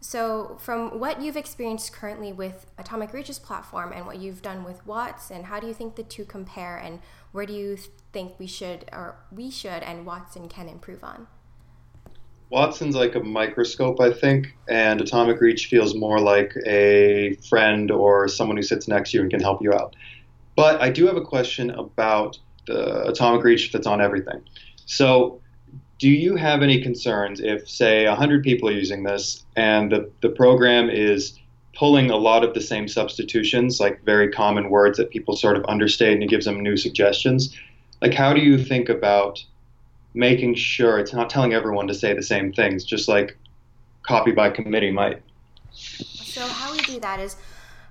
So, 0.00 0.58
from 0.60 0.98
what 1.00 1.22
you've 1.22 1.36
experienced 1.36 1.94
currently 1.94 2.30
with 2.30 2.66
Atomic 2.76 3.14
Reach's 3.14 3.38
platform 3.38 3.90
and 3.90 4.04
what 4.04 4.18
you've 4.18 4.42
done 4.42 4.62
with 4.62 4.86
Watson, 4.86 5.36
and 5.36 5.46
how 5.46 5.60
do 5.60 5.66
you 5.66 5.72
think 5.72 5.96
the 5.96 6.02
two 6.02 6.26
compare, 6.26 6.76
and 6.76 7.00
where 7.32 7.46
do 7.46 7.54
you 7.54 7.78
think 8.12 8.38
we 8.38 8.46
should, 8.46 8.84
or 8.92 9.16
we 9.32 9.50
should, 9.50 9.82
and 9.82 10.04
Watson 10.04 10.46
can 10.48 10.68
improve 10.68 11.02
on? 11.02 11.26
Watson's 12.50 12.94
like 12.94 13.14
a 13.14 13.20
microscope, 13.20 14.00
I 14.00 14.12
think, 14.12 14.54
and 14.68 15.00
Atomic 15.00 15.40
Reach 15.40 15.66
feels 15.66 15.94
more 15.94 16.20
like 16.20 16.54
a 16.66 17.36
friend 17.48 17.90
or 17.90 18.28
someone 18.28 18.56
who 18.56 18.62
sits 18.62 18.86
next 18.86 19.10
to 19.10 19.16
you 19.16 19.22
and 19.22 19.30
can 19.30 19.40
help 19.40 19.62
you 19.62 19.72
out. 19.72 19.96
But 20.56 20.80
I 20.80 20.90
do 20.90 21.06
have 21.06 21.16
a 21.16 21.24
question 21.24 21.70
about 21.70 22.38
the 22.66 23.08
Atomic 23.08 23.44
Reach 23.44 23.72
that's 23.72 23.86
on 23.86 24.00
everything. 24.00 24.42
So, 24.86 25.40
do 25.98 26.08
you 26.08 26.36
have 26.36 26.62
any 26.62 26.82
concerns 26.82 27.40
if, 27.40 27.68
say, 27.68 28.06
100 28.06 28.42
people 28.42 28.68
are 28.68 28.72
using 28.72 29.04
this 29.04 29.44
and 29.56 29.92
the, 29.92 30.10
the 30.22 30.28
program 30.28 30.90
is 30.90 31.38
pulling 31.76 32.10
a 32.10 32.16
lot 32.16 32.44
of 32.44 32.54
the 32.54 32.60
same 32.60 32.88
substitutions, 32.88 33.80
like 33.80 34.04
very 34.04 34.30
common 34.30 34.70
words 34.70 34.98
that 34.98 35.10
people 35.10 35.36
sort 35.36 35.56
of 35.56 35.64
understate, 35.66 36.12
and 36.12 36.22
it 36.22 36.28
gives 36.28 36.44
them 36.44 36.60
new 36.60 36.76
suggestions? 36.76 37.56
Like, 38.02 38.14
how 38.14 38.32
do 38.32 38.40
you 38.40 38.58
think 38.58 38.88
about 38.88 39.42
making 40.14 40.54
sure 40.54 40.98
it's 40.98 41.12
not 41.12 41.28
telling 41.28 41.52
everyone 41.52 41.88
to 41.88 41.94
say 41.94 42.14
the 42.14 42.22
same 42.22 42.52
things, 42.52 42.84
just 42.84 43.08
like 43.08 43.36
copy 44.02 44.30
by 44.30 44.50
committee 44.50 44.90
might. 44.90 45.22
So, 45.72 46.46
how 46.46 46.72
we 46.72 46.78
do 46.82 47.00
that 47.00 47.20
is 47.20 47.36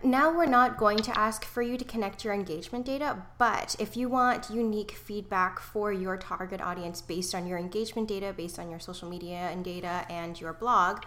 now 0.03 0.35
we're 0.35 0.45
not 0.45 0.77
going 0.77 0.97
to 0.97 1.17
ask 1.17 1.45
for 1.45 1.61
you 1.61 1.77
to 1.77 1.85
connect 1.85 2.25
your 2.25 2.33
engagement 2.33 2.85
data, 2.85 3.23
but 3.37 3.75
if 3.79 3.95
you 3.95 4.09
want 4.09 4.49
unique 4.49 4.91
feedback 4.91 5.59
for 5.59 5.93
your 5.93 6.17
target 6.17 6.59
audience 6.59 7.01
based 7.01 7.33
on 7.33 7.47
your 7.47 7.57
engagement 7.57 8.09
data, 8.09 8.33
based 8.35 8.59
on 8.59 8.69
your 8.69 8.79
social 8.79 9.09
media 9.09 9.49
and 9.51 9.63
data, 9.63 10.05
and 10.09 10.39
your 10.41 10.51
blog, 10.51 11.03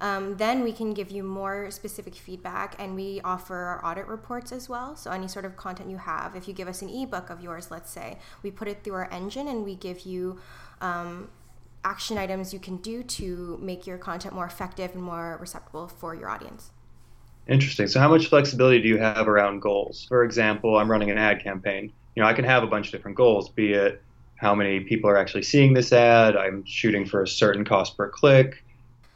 um, 0.00 0.36
then 0.36 0.62
we 0.62 0.72
can 0.72 0.94
give 0.94 1.10
you 1.10 1.22
more 1.22 1.70
specific 1.70 2.14
feedback 2.14 2.76
and 2.78 2.94
we 2.94 3.20
offer 3.22 3.54
our 3.54 3.84
audit 3.84 4.06
reports 4.06 4.52
as 4.52 4.68
well. 4.68 4.96
So, 4.96 5.10
any 5.10 5.28
sort 5.28 5.44
of 5.44 5.56
content 5.56 5.90
you 5.90 5.98
have, 5.98 6.36
if 6.36 6.46
you 6.46 6.54
give 6.54 6.68
us 6.68 6.82
an 6.82 6.88
ebook 6.88 7.30
of 7.30 7.40
yours, 7.40 7.70
let's 7.70 7.90
say, 7.90 8.18
we 8.42 8.50
put 8.50 8.68
it 8.68 8.84
through 8.84 8.94
our 8.94 9.10
engine 9.12 9.48
and 9.48 9.64
we 9.64 9.74
give 9.74 10.00
you 10.00 10.38
um, 10.80 11.28
action 11.84 12.18
items 12.18 12.52
you 12.52 12.60
can 12.60 12.76
do 12.76 13.02
to 13.02 13.58
make 13.60 13.86
your 13.86 13.98
content 13.98 14.34
more 14.34 14.46
effective 14.46 14.92
and 14.94 15.02
more 15.02 15.36
receptible 15.40 15.88
for 15.88 16.14
your 16.14 16.28
audience. 16.28 16.70
Interesting. 17.48 17.86
So, 17.86 17.98
how 17.98 18.08
much 18.08 18.26
flexibility 18.26 18.80
do 18.80 18.88
you 18.88 18.98
have 18.98 19.26
around 19.26 19.60
goals? 19.60 20.04
For 20.08 20.22
example, 20.22 20.78
I'm 20.78 20.90
running 20.90 21.10
an 21.10 21.18
ad 21.18 21.42
campaign. 21.42 21.92
You 22.14 22.22
know, 22.22 22.28
I 22.28 22.34
can 22.34 22.44
have 22.44 22.62
a 22.62 22.66
bunch 22.66 22.86
of 22.86 22.92
different 22.92 23.16
goals, 23.16 23.48
be 23.48 23.72
it 23.72 24.02
how 24.38 24.54
many 24.54 24.80
people 24.80 25.10
are 25.10 25.16
actually 25.16 25.42
seeing 25.42 25.74
this 25.74 25.92
ad, 25.92 26.36
I'm 26.36 26.64
shooting 26.64 27.04
for 27.04 27.22
a 27.22 27.28
certain 27.28 27.64
cost 27.64 27.96
per 27.96 28.08
click, 28.08 28.62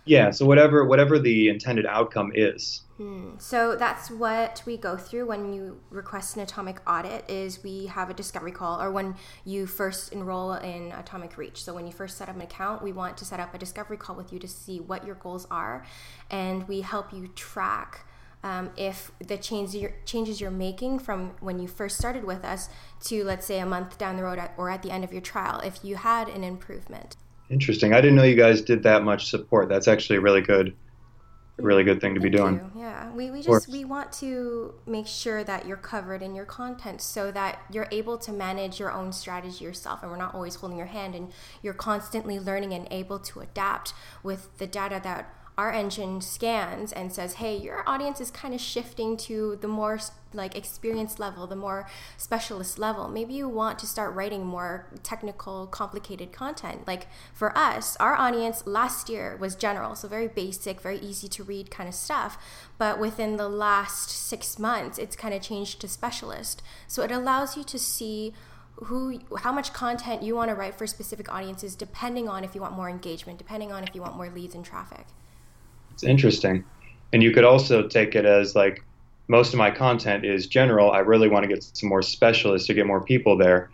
Yeah, 0.04 0.30
so 0.30 0.46
whatever 0.46 0.84
whatever 0.84 1.18
the 1.18 1.48
intended 1.48 1.86
outcome 1.86 2.32
is. 2.34 2.82
Hmm. 2.96 3.30
So 3.38 3.76
that's 3.76 4.10
what 4.10 4.62
we 4.66 4.76
go 4.76 4.96
through 4.96 5.26
when 5.26 5.52
you 5.52 5.80
request 5.90 6.36
an 6.36 6.42
atomic 6.42 6.80
audit 6.88 7.28
is 7.30 7.62
we 7.62 7.86
have 7.86 8.10
a 8.10 8.14
discovery 8.14 8.52
call 8.52 8.80
or 8.82 8.90
when 8.90 9.14
you 9.44 9.66
first 9.66 10.12
enroll 10.12 10.54
in 10.54 10.92
Atomic 10.92 11.36
Reach. 11.36 11.62
So 11.64 11.72
when 11.72 11.86
you 11.86 11.92
first 11.92 12.18
set 12.18 12.28
up 12.28 12.34
an 12.34 12.42
account, 12.42 12.82
we 12.82 12.92
want 12.92 13.16
to 13.18 13.24
set 13.24 13.38
up 13.38 13.54
a 13.54 13.58
discovery 13.58 13.96
call 13.96 14.16
with 14.16 14.32
you 14.32 14.38
to 14.40 14.48
see 14.48 14.80
what 14.80 15.06
your 15.06 15.14
goals 15.16 15.46
are 15.50 15.84
and 16.30 16.66
we 16.66 16.80
help 16.80 17.12
you 17.12 17.28
track 17.28 18.06
um, 18.44 18.70
if 18.76 19.12
the 19.20 19.36
change 19.36 19.74
you're, 19.74 19.94
changes 20.04 20.40
you're 20.40 20.50
making 20.50 20.98
from 20.98 21.32
when 21.40 21.58
you 21.58 21.68
first 21.68 21.96
started 21.96 22.24
with 22.24 22.44
us 22.44 22.68
to 23.04 23.24
let's 23.24 23.46
say 23.46 23.60
a 23.60 23.66
month 23.66 23.98
down 23.98 24.16
the 24.16 24.24
road 24.24 24.38
at, 24.38 24.52
or 24.56 24.68
at 24.68 24.82
the 24.82 24.90
end 24.90 25.04
of 25.04 25.12
your 25.12 25.22
trial 25.22 25.60
if 25.60 25.84
you 25.84 25.96
had 25.96 26.28
an 26.28 26.42
improvement 26.42 27.16
Interesting. 27.52 27.92
I 27.92 28.00
didn't 28.00 28.16
know 28.16 28.22
you 28.22 28.34
guys 28.34 28.62
did 28.62 28.82
that 28.84 29.04
much 29.04 29.28
support. 29.28 29.68
That's 29.68 29.86
actually 29.86 30.16
a 30.16 30.20
really 30.22 30.40
good, 30.40 30.74
really 31.58 31.84
good 31.84 32.00
thing 32.00 32.14
to 32.14 32.20
Thank 32.20 32.32
be 32.32 32.38
doing. 32.38 32.54
you. 32.54 32.80
Yeah, 32.80 33.12
we, 33.12 33.30
we 33.30 33.42
just 33.42 33.68
we 33.68 33.84
want 33.84 34.10
to 34.14 34.74
make 34.86 35.06
sure 35.06 35.44
that 35.44 35.66
you're 35.66 35.76
covered 35.76 36.22
in 36.22 36.34
your 36.34 36.46
content 36.46 37.02
so 37.02 37.30
that 37.32 37.60
you're 37.70 37.88
able 37.92 38.16
to 38.18 38.32
manage 38.32 38.80
your 38.80 38.90
own 38.90 39.12
strategy 39.12 39.64
yourself, 39.64 40.02
and 40.02 40.10
we're 40.10 40.16
not 40.16 40.34
always 40.34 40.54
holding 40.54 40.78
your 40.78 40.86
hand, 40.86 41.14
and 41.14 41.30
you're 41.62 41.74
constantly 41.74 42.40
learning 42.40 42.72
and 42.72 42.88
able 42.90 43.18
to 43.18 43.40
adapt 43.40 43.92
with 44.22 44.56
the 44.56 44.66
data 44.66 44.98
that 45.04 45.41
our 45.58 45.70
engine 45.70 46.20
scans 46.20 46.92
and 46.92 47.12
says, 47.12 47.34
hey, 47.34 47.56
your 47.56 47.86
audience 47.86 48.20
is 48.20 48.30
kind 48.30 48.54
of 48.54 48.60
shifting 48.60 49.16
to 49.18 49.58
the 49.60 49.68
more 49.68 49.98
like 50.32 50.56
experience 50.56 51.18
level, 51.18 51.46
the 51.46 51.56
more 51.56 51.86
specialist 52.16 52.78
level. 52.78 53.08
Maybe 53.08 53.34
you 53.34 53.48
want 53.48 53.78
to 53.80 53.86
start 53.86 54.14
writing 54.14 54.46
more 54.46 54.88
technical, 55.02 55.66
complicated 55.66 56.32
content. 56.32 56.86
Like 56.86 57.06
for 57.34 57.56
us, 57.56 57.96
our 57.96 58.16
audience 58.16 58.66
last 58.66 59.10
year 59.10 59.36
was 59.38 59.54
general, 59.54 59.94
so 59.94 60.08
very 60.08 60.28
basic, 60.28 60.80
very 60.80 60.98
easy 60.98 61.28
to 61.28 61.44
read 61.44 61.70
kind 61.70 61.88
of 61.88 61.94
stuff. 61.94 62.38
But 62.78 62.98
within 62.98 63.36
the 63.36 63.48
last 63.48 64.08
six 64.08 64.58
months, 64.58 64.98
it's 64.98 65.16
kind 65.16 65.34
of 65.34 65.42
changed 65.42 65.80
to 65.82 65.88
specialist. 65.88 66.62
So 66.88 67.02
it 67.02 67.10
allows 67.10 67.56
you 67.56 67.64
to 67.64 67.78
see 67.78 68.32
who 68.84 69.20
how 69.40 69.52
much 69.52 69.74
content 69.74 70.22
you 70.22 70.34
want 70.34 70.48
to 70.48 70.54
write 70.54 70.74
for 70.74 70.86
specific 70.86 71.32
audiences 71.32 71.76
depending 71.76 72.26
on 72.26 72.42
if 72.42 72.54
you 72.54 72.60
want 72.60 72.74
more 72.74 72.88
engagement 72.88 73.38
depending 73.38 73.70
on 73.70 73.84
if 73.84 73.94
you 73.94 74.00
want 74.00 74.16
more 74.16 74.30
leads 74.30 74.54
and 74.54 74.64
traffic 74.64 75.06
It's 75.92 76.04
interesting. 76.04 76.64
And 77.12 77.22
you 77.22 77.32
could 77.32 77.44
also 77.44 77.86
take 77.86 78.14
it 78.14 78.24
as 78.24 78.54
like 78.54 78.84
most 79.28 79.52
of 79.52 79.58
my 79.58 79.70
content 79.70 80.24
is 80.24 80.46
general. 80.46 80.90
I 80.92 80.98
really 80.98 81.28
want 81.28 81.44
to 81.44 81.48
get 81.48 81.62
some 81.62 81.88
more 81.88 82.02
specialists 82.02 82.66
to 82.68 82.74
get 82.74 82.86
more 82.86 83.02
people 83.02 83.36
there. 83.36 83.70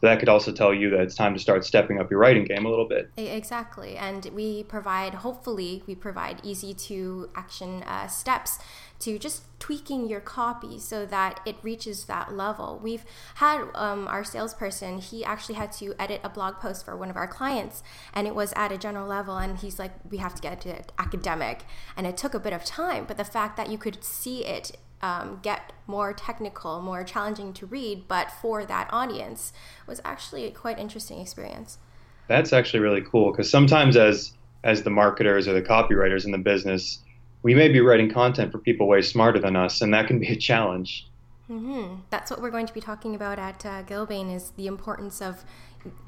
So 0.00 0.06
that 0.06 0.20
could 0.20 0.28
also 0.28 0.52
tell 0.52 0.72
you 0.72 0.90
that 0.90 1.00
it's 1.00 1.16
time 1.16 1.34
to 1.34 1.40
start 1.40 1.64
stepping 1.64 2.00
up 2.00 2.08
your 2.08 2.20
writing 2.20 2.44
game 2.44 2.64
a 2.66 2.68
little 2.68 2.86
bit. 2.86 3.10
Exactly. 3.16 3.96
And 3.96 4.24
we 4.26 4.62
provide, 4.62 5.12
hopefully, 5.14 5.82
we 5.88 5.96
provide 5.96 6.40
easy 6.44 6.72
to 6.72 7.28
action 7.34 7.82
uh, 7.82 8.06
steps 8.06 8.60
to 9.00 9.18
just 9.18 9.42
tweaking 9.58 10.08
your 10.08 10.20
copy 10.20 10.78
so 10.78 11.04
that 11.06 11.40
it 11.44 11.56
reaches 11.62 12.04
that 12.04 12.32
level. 12.32 12.78
We've 12.80 13.04
had 13.36 13.64
um, 13.74 14.06
our 14.06 14.22
salesperson, 14.22 14.98
he 14.98 15.24
actually 15.24 15.56
had 15.56 15.72
to 15.72 15.94
edit 15.98 16.20
a 16.22 16.28
blog 16.28 16.60
post 16.60 16.84
for 16.84 16.96
one 16.96 17.10
of 17.10 17.16
our 17.16 17.26
clients, 17.26 17.82
and 18.14 18.28
it 18.28 18.36
was 18.36 18.52
at 18.54 18.70
a 18.70 18.78
general 18.78 19.08
level. 19.08 19.36
And 19.36 19.58
he's 19.58 19.80
like, 19.80 19.92
we 20.08 20.18
have 20.18 20.34
to 20.36 20.42
get 20.42 20.60
to 20.60 20.76
academic. 20.98 21.64
And 21.96 22.06
it 22.06 22.16
took 22.16 22.34
a 22.34 22.40
bit 22.40 22.52
of 22.52 22.64
time, 22.64 23.04
but 23.04 23.16
the 23.16 23.24
fact 23.24 23.56
that 23.56 23.68
you 23.68 23.78
could 23.78 24.04
see 24.04 24.44
it 24.44 24.76
um, 25.02 25.40
get 25.42 25.72
more 25.86 26.12
technical, 26.12 26.80
more 26.80 27.04
challenging 27.04 27.52
to 27.54 27.66
read, 27.66 28.08
but 28.08 28.30
for 28.30 28.64
that 28.64 28.88
audience 28.90 29.52
was 29.86 30.00
actually 30.04 30.44
a 30.44 30.50
quite 30.50 30.78
interesting 30.78 31.20
experience. 31.20 31.78
That's 32.26 32.52
actually 32.52 32.80
really 32.80 33.02
cool 33.02 33.30
because 33.30 33.50
sometimes 33.50 33.96
as 33.96 34.32
as 34.64 34.82
the 34.82 34.90
marketers 34.90 35.46
or 35.46 35.54
the 35.54 35.62
copywriters 35.62 36.24
in 36.24 36.32
the 36.32 36.38
business, 36.38 36.98
we 37.42 37.54
may 37.54 37.68
be 37.68 37.80
writing 37.80 38.10
content 38.10 38.50
for 38.50 38.58
people 38.58 38.88
way 38.88 39.00
smarter 39.02 39.38
than 39.38 39.56
us, 39.56 39.80
and 39.80 39.94
that 39.94 40.08
can 40.08 40.18
be 40.18 40.28
a 40.28 40.36
challenge. 40.36 41.06
hmm 41.46 41.94
That's 42.10 42.30
what 42.30 42.42
we're 42.42 42.50
going 42.50 42.66
to 42.66 42.74
be 42.74 42.80
talking 42.80 43.14
about 43.14 43.38
at 43.38 43.64
uh, 43.64 43.82
Gilbane 43.84 44.34
is 44.34 44.50
the 44.56 44.66
importance 44.66 45.22
of 45.22 45.44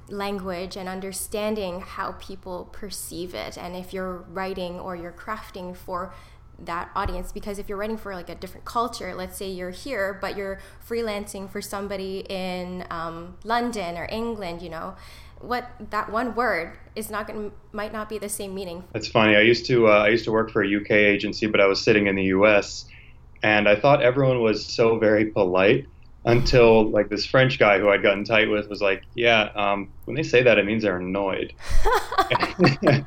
language 0.08 0.76
and 0.76 0.88
understanding 0.88 1.80
how 1.80 2.12
people 2.18 2.68
perceive 2.72 3.34
it, 3.34 3.56
and 3.56 3.76
if 3.76 3.94
you're 3.94 4.24
writing 4.32 4.80
or 4.80 4.96
you're 4.96 5.12
crafting 5.12 5.76
for 5.76 6.12
that 6.64 6.90
audience 6.94 7.32
because 7.32 7.58
if 7.58 7.68
you're 7.68 7.78
writing 7.78 7.96
for 7.96 8.14
like 8.14 8.28
a 8.28 8.34
different 8.34 8.64
culture 8.64 9.14
let's 9.14 9.36
say 9.36 9.48
you're 9.48 9.70
here 9.70 10.18
but 10.20 10.36
you're 10.36 10.60
freelancing 10.86 11.48
for 11.48 11.60
somebody 11.62 12.24
in 12.28 12.84
um, 12.90 13.36
london 13.44 13.96
or 13.96 14.06
england 14.10 14.60
you 14.62 14.68
know 14.68 14.94
what 15.40 15.70
that 15.90 16.10
one 16.12 16.34
word 16.34 16.76
is 16.94 17.10
not 17.10 17.26
going 17.26 17.50
to 17.50 17.56
might 17.72 17.92
not 17.92 18.08
be 18.08 18.18
the 18.18 18.28
same 18.28 18.54
meaning 18.54 18.84
That's 18.92 19.08
funny. 19.08 19.36
I 19.36 19.40
used 19.40 19.66
to 19.66 19.88
uh, 19.88 19.90
I 19.90 20.08
used 20.08 20.24
to 20.24 20.32
work 20.32 20.50
for 20.50 20.62
a 20.62 20.76
UK 20.76 20.90
agency, 20.90 21.46
but 21.46 21.60
I 21.60 21.66
was 21.66 21.80
sitting 21.80 22.06
in 22.06 22.14
the 22.14 22.24
US, 22.24 22.84
and 23.42 23.68
I 23.68 23.76
thought 23.76 24.02
everyone 24.02 24.42
was 24.42 24.64
so 24.64 24.98
very 24.98 25.26
polite 25.26 25.86
until 26.26 26.90
like 26.90 27.08
this 27.08 27.24
French 27.24 27.58
guy 27.58 27.78
who 27.78 27.88
I'd 27.88 28.02
gotten 28.02 28.24
tight 28.24 28.50
with 28.50 28.68
was 28.68 28.82
like, 28.82 29.02
"Yeah, 29.14 29.50
um, 29.54 29.88
when 30.04 30.14
they 30.14 30.22
say 30.22 30.42
that, 30.42 30.58
it 30.58 30.66
means 30.66 30.82
they're 30.82 30.98
annoyed." 30.98 31.54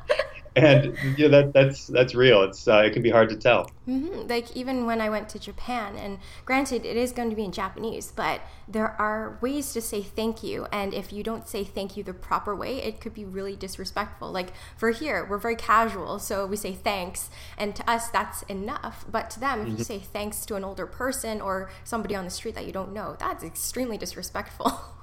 and 0.56 0.96
yeah, 1.16 1.28
that 1.28 1.52
that's 1.52 1.86
that's 1.88 2.14
real. 2.14 2.42
It's 2.42 2.68
uh, 2.68 2.82
it 2.86 2.92
can 2.92 3.02
be 3.02 3.10
hard 3.10 3.28
to 3.30 3.36
tell. 3.36 3.72
hmm 3.86 4.26
Like 4.28 4.56
even 4.56 4.86
when 4.86 5.00
I 5.00 5.10
went 5.10 5.28
to 5.30 5.38
Japan, 5.38 5.96
and 5.96 6.18
granted, 6.44 6.84
it 6.86 6.96
is 6.96 7.12
going 7.12 7.30
to 7.30 7.36
be 7.36 7.44
in 7.44 7.52
Japanese, 7.52 8.12
but 8.12 8.40
there 8.68 8.94
are 9.00 9.38
ways 9.42 9.72
to 9.72 9.80
say 9.80 10.02
thank 10.02 10.42
you, 10.42 10.66
and 10.72 10.94
if 10.94 11.12
you 11.12 11.22
don't 11.22 11.48
say 11.48 11.64
thank 11.64 11.96
you 11.96 12.02
the 12.04 12.14
proper 12.14 12.54
way, 12.54 12.82
it 12.82 13.00
could 13.00 13.14
be 13.14 13.24
really 13.24 13.56
disrespectful. 13.56 14.30
Like 14.30 14.52
for 14.76 14.90
here, 14.90 15.26
we're 15.28 15.38
very 15.38 15.56
casual, 15.56 16.18
so 16.18 16.46
we 16.46 16.56
say 16.56 16.72
thanks, 16.72 17.30
and 17.58 17.74
to 17.76 17.90
us 17.90 18.08
that's 18.08 18.42
enough. 18.44 19.04
But 19.10 19.30
to 19.30 19.40
them, 19.40 19.62
if 19.62 19.72
you 19.72 19.78
say 19.78 19.98
thanks 19.98 20.46
to 20.46 20.54
an 20.56 20.64
older 20.64 20.86
person 20.86 21.40
or 21.40 21.70
somebody 21.84 22.14
on 22.14 22.24
the 22.24 22.30
street 22.30 22.54
that 22.54 22.66
you 22.66 22.72
don't 22.72 22.92
know, 22.92 23.16
that's 23.18 23.44
extremely 23.44 23.98
disrespectful. 23.98 24.72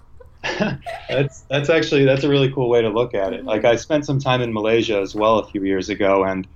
that's 1.09 1.41
that's 1.41 1.69
actually 1.69 2.05
that's 2.05 2.23
a 2.23 2.29
really 2.29 2.51
cool 2.51 2.69
way 2.69 2.81
to 2.81 2.89
look 2.89 3.13
at 3.13 3.33
it. 3.33 3.45
Like 3.45 3.65
I 3.65 3.75
spent 3.75 4.05
some 4.05 4.19
time 4.19 4.41
in 4.41 4.53
Malaysia 4.53 4.99
as 4.99 5.15
well 5.15 5.39
a 5.39 5.47
few 5.47 5.63
years 5.63 5.89
ago, 5.89 6.23
and 6.23 6.47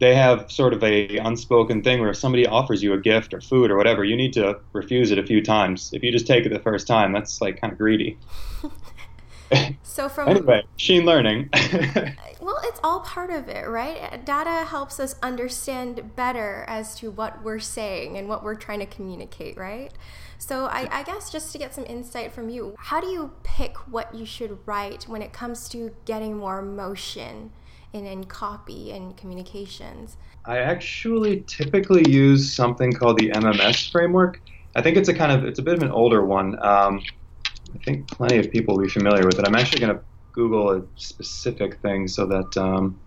they 0.00 0.14
have 0.14 0.50
sort 0.50 0.72
of 0.72 0.82
a 0.82 1.18
unspoken 1.18 1.82
thing 1.82 2.00
where 2.00 2.10
if 2.10 2.16
somebody 2.16 2.46
offers 2.46 2.82
you 2.82 2.94
a 2.94 2.98
gift 2.98 3.34
or 3.34 3.40
food 3.40 3.70
or 3.70 3.76
whatever, 3.76 4.02
you 4.02 4.16
need 4.16 4.32
to 4.32 4.58
refuse 4.72 5.10
it 5.10 5.18
a 5.18 5.26
few 5.26 5.42
times. 5.42 5.90
If 5.92 6.02
you 6.02 6.10
just 6.10 6.26
take 6.26 6.46
it 6.46 6.52
the 6.52 6.58
first 6.60 6.86
time, 6.86 7.12
that's 7.12 7.40
like 7.40 7.60
kind 7.60 7.72
of 7.72 7.78
greedy. 7.78 8.18
so 9.82 10.08
from 10.08 10.28
Anyway, 10.28 10.64
machine 10.74 11.04
learning. 11.04 11.50
Uh, 11.90 12.12
well, 12.40 12.58
it's 12.64 12.80
all 12.82 13.00
part 13.00 13.30
of 13.30 13.48
it, 13.48 13.68
right? 13.68 14.24
Data 14.24 14.64
helps 14.64 14.98
us 14.98 15.14
understand 15.22 16.16
better 16.16 16.64
as 16.66 16.94
to 16.96 17.10
what 17.10 17.42
we're 17.42 17.58
saying 17.58 18.16
and 18.16 18.28
what 18.28 18.42
we're 18.42 18.54
trying 18.54 18.78
to 18.78 18.86
communicate, 18.86 19.56
right? 19.58 19.92
So, 20.40 20.64
I, 20.64 20.88
I 20.90 21.02
guess 21.02 21.30
just 21.30 21.52
to 21.52 21.58
get 21.58 21.74
some 21.74 21.84
insight 21.84 22.32
from 22.32 22.48
you, 22.48 22.74
how 22.78 22.98
do 22.98 23.08
you 23.08 23.30
pick 23.42 23.76
what 23.92 24.14
you 24.14 24.24
should 24.24 24.58
write 24.64 25.04
when 25.04 25.20
it 25.20 25.34
comes 25.34 25.68
to 25.68 25.94
getting 26.06 26.34
more 26.34 26.62
motion 26.62 27.52
in, 27.92 28.06
in 28.06 28.24
copy 28.24 28.90
and 28.90 29.14
communications? 29.18 30.16
I 30.46 30.58
actually 30.58 31.44
typically 31.46 32.10
use 32.10 32.50
something 32.50 32.90
called 32.90 33.18
the 33.18 33.28
MMS 33.28 33.92
framework. 33.92 34.40
I 34.74 34.80
think 34.80 34.96
it's 34.96 35.10
a 35.10 35.14
kind 35.14 35.30
of 35.30 35.44
it's 35.44 35.58
a 35.58 35.62
bit 35.62 35.74
of 35.74 35.82
an 35.82 35.90
older 35.90 36.24
one. 36.24 36.54
Um, 36.64 37.02
I 37.74 37.78
think 37.84 38.08
plenty 38.10 38.38
of 38.38 38.50
people 38.50 38.76
will 38.76 38.84
be 38.84 38.88
familiar 38.88 39.26
with 39.26 39.38
it. 39.38 39.46
I'm 39.46 39.54
actually 39.54 39.80
going 39.80 39.94
to 39.94 40.02
Google 40.32 40.70
a 40.70 40.82
specific 40.96 41.82
thing 41.82 42.08
so 42.08 42.24
that 42.24 42.56
um, 42.56 42.98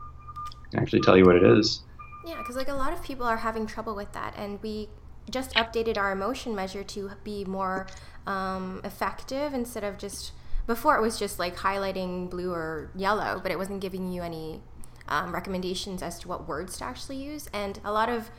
I 0.68 0.70
can 0.70 0.80
actually 0.82 1.02
tell 1.02 1.18
you 1.18 1.26
what 1.26 1.36
it 1.36 1.44
is. 1.44 1.82
Yeah, 2.28 2.38
because 2.38 2.56
like 2.56 2.70
a 2.70 2.76
lot 2.76 2.94
of 2.94 3.04
people 3.04 3.26
are 3.26 3.38
having 3.38 3.66
trouble 3.66 3.96
with 3.96 4.12
that, 4.14 4.36
and 4.38 4.62
we 4.62 4.88
just 5.30 5.54
updated 5.56 5.98
our 5.98 6.12
emotion 6.12 6.56
measure 6.56 6.84
to 6.84 7.12
be 7.24 7.46
more 7.46 7.88
um, 8.28 8.82
effective 8.84 9.54
instead 9.54 9.84
of 9.84 9.98
just 9.98 10.32
before 10.68 10.98
it 10.98 11.02
was 11.02 11.20
just 11.20 11.40
like 11.40 11.58
highlighting 11.58 12.30
blue 12.30 12.52
or 12.52 12.90
yellow, 12.96 13.40
but 13.42 13.52
it 13.52 13.58
wasn't 13.58 13.82
giving 13.82 14.12
you 14.12 14.22
any 14.22 14.62
um, 15.08 15.34
recommendations 15.34 16.02
as 16.02 16.20
to 16.20 16.28
what 16.28 16.48
words 16.48 16.78
to 16.78 16.86
actually 16.86 17.18
use. 17.18 17.50
And 17.54 17.80
a 17.84 17.92
lot 17.92 18.10
of 18.10 18.30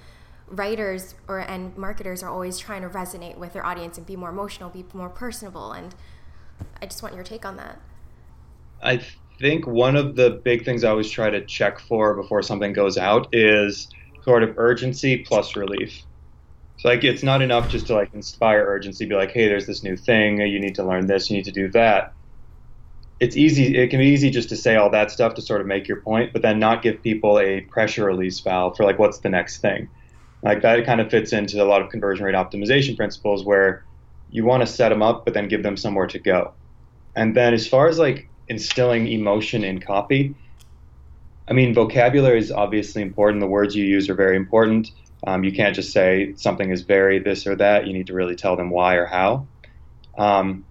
writers 0.48 1.14
or 1.28 1.38
and 1.38 1.76
marketers 1.76 2.22
are 2.22 2.30
always 2.30 2.58
trying 2.58 2.82
to 2.82 2.88
resonate 2.88 3.36
with 3.36 3.52
their 3.52 3.64
audience 3.64 3.98
and 3.98 4.06
be 4.06 4.16
more 4.16 4.30
emotional, 4.30 4.70
be 4.70 4.84
more 4.92 5.08
personable. 5.08 5.72
And 5.72 5.94
I 6.80 6.86
just 6.86 7.02
want 7.02 7.14
your 7.14 7.24
take 7.24 7.44
on 7.44 7.56
that. 7.56 7.80
I 8.82 9.02
think 9.40 9.66
one 9.66 9.96
of 9.96 10.16
the 10.16 10.40
big 10.44 10.64
things 10.64 10.84
I 10.84 10.90
always 10.90 11.10
try 11.10 11.30
to 11.30 11.44
check 11.44 11.78
for 11.78 12.14
before 12.14 12.42
something 12.42 12.72
goes 12.72 12.96
out 12.96 13.28
is 13.32 13.88
sort 14.22 14.42
of 14.42 14.54
urgency 14.58 15.18
plus 15.18 15.56
relief. 15.56 16.02
So 16.76 16.88
like 16.88 17.04
it's 17.04 17.22
not 17.22 17.42
enough 17.42 17.68
just 17.68 17.86
to 17.88 17.94
like 17.94 18.12
inspire 18.12 18.64
urgency, 18.66 19.06
be 19.06 19.14
like, 19.14 19.32
hey, 19.32 19.48
there's 19.48 19.66
this 19.66 19.82
new 19.82 19.96
thing, 19.96 20.38
you 20.38 20.60
need 20.60 20.74
to 20.76 20.84
learn 20.84 21.06
this, 21.06 21.30
you 21.30 21.36
need 21.36 21.44
to 21.44 21.52
do 21.52 21.70
that. 21.70 22.14
It's 23.20 23.36
easy 23.36 23.76
it 23.76 23.88
can 23.88 24.00
be 24.00 24.08
easy 24.08 24.30
just 24.30 24.48
to 24.50 24.56
say 24.56 24.76
all 24.76 24.90
that 24.90 25.10
stuff 25.10 25.34
to 25.34 25.42
sort 25.42 25.60
of 25.60 25.66
make 25.66 25.88
your 25.88 26.00
point, 26.00 26.32
but 26.32 26.42
then 26.42 26.58
not 26.58 26.82
give 26.82 27.02
people 27.02 27.38
a 27.38 27.60
pressure 27.62 28.04
release 28.04 28.40
valve 28.40 28.76
for 28.76 28.84
like 28.84 28.98
what's 28.98 29.20
the 29.20 29.30
next 29.30 29.58
thing. 29.58 29.88
Like 30.42 30.62
that 30.62 30.84
kind 30.84 31.00
of 31.00 31.10
fits 31.10 31.32
into 31.32 31.62
a 31.62 31.64
lot 31.64 31.80
of 31.80 31.90
conversion 31.90 32.26
rate 32.26 32.34
optimization 32.34 32.96
principles 32.96 33.44
where 33.44 33.84
you 34.28 34.44
want 34.44 34.62
to 34.62 34.66
set 34.66 34.90
them 34.90 35.02
up 35.02 35.24
but 35.24 35.32
then 35.32 35.48
give 35.48 35.62
them 35.62 35.76
somewhere 35.76 36.06
to 36.08 36.18
go. 36.18 36.54
And 37.14 37.36
then 37.36 37.54
as 37.54 37.66
far 37.68 37.88
as 37.88 37.98
like 37.98 38.28
instilling 38.48 39.06
emotion 39.06 39.64
in 39.64 39.80
copy, 39.80 40.34
I 41.48 41.52
mean, 41.52 41.74
vocabulary 41.74 42.38
is 42.38 42.50
obviously 42.50 43.02
important. 43.02 43.40
The 43.40 43.46
words 43.46 43.76
you 43.76 43.84
use 43.84 44.08
are 44.08 44.14
very 44.14 44.36
important. 44.36 44.90
Um, 45.26 45.44
you 45.44 45.52
can't 45.52 45.74
just 45.74 45.92
say 45.92 46.34
something 46.36 46.70
is 46.70 46.82
very 46.82 47.18
this 47.18 47.46
or 47.46 47.56
that. 47.56 47.86
You 47.86 47.92
need 47.92 48.08
to 48.08 48.14
really 48.14 48.36
tell 48.36 48.56
them 48.56 48.70
why 48.70 48.94
or 48.96 49.06
how. 49.06 49.46
Um, 50.18 50.64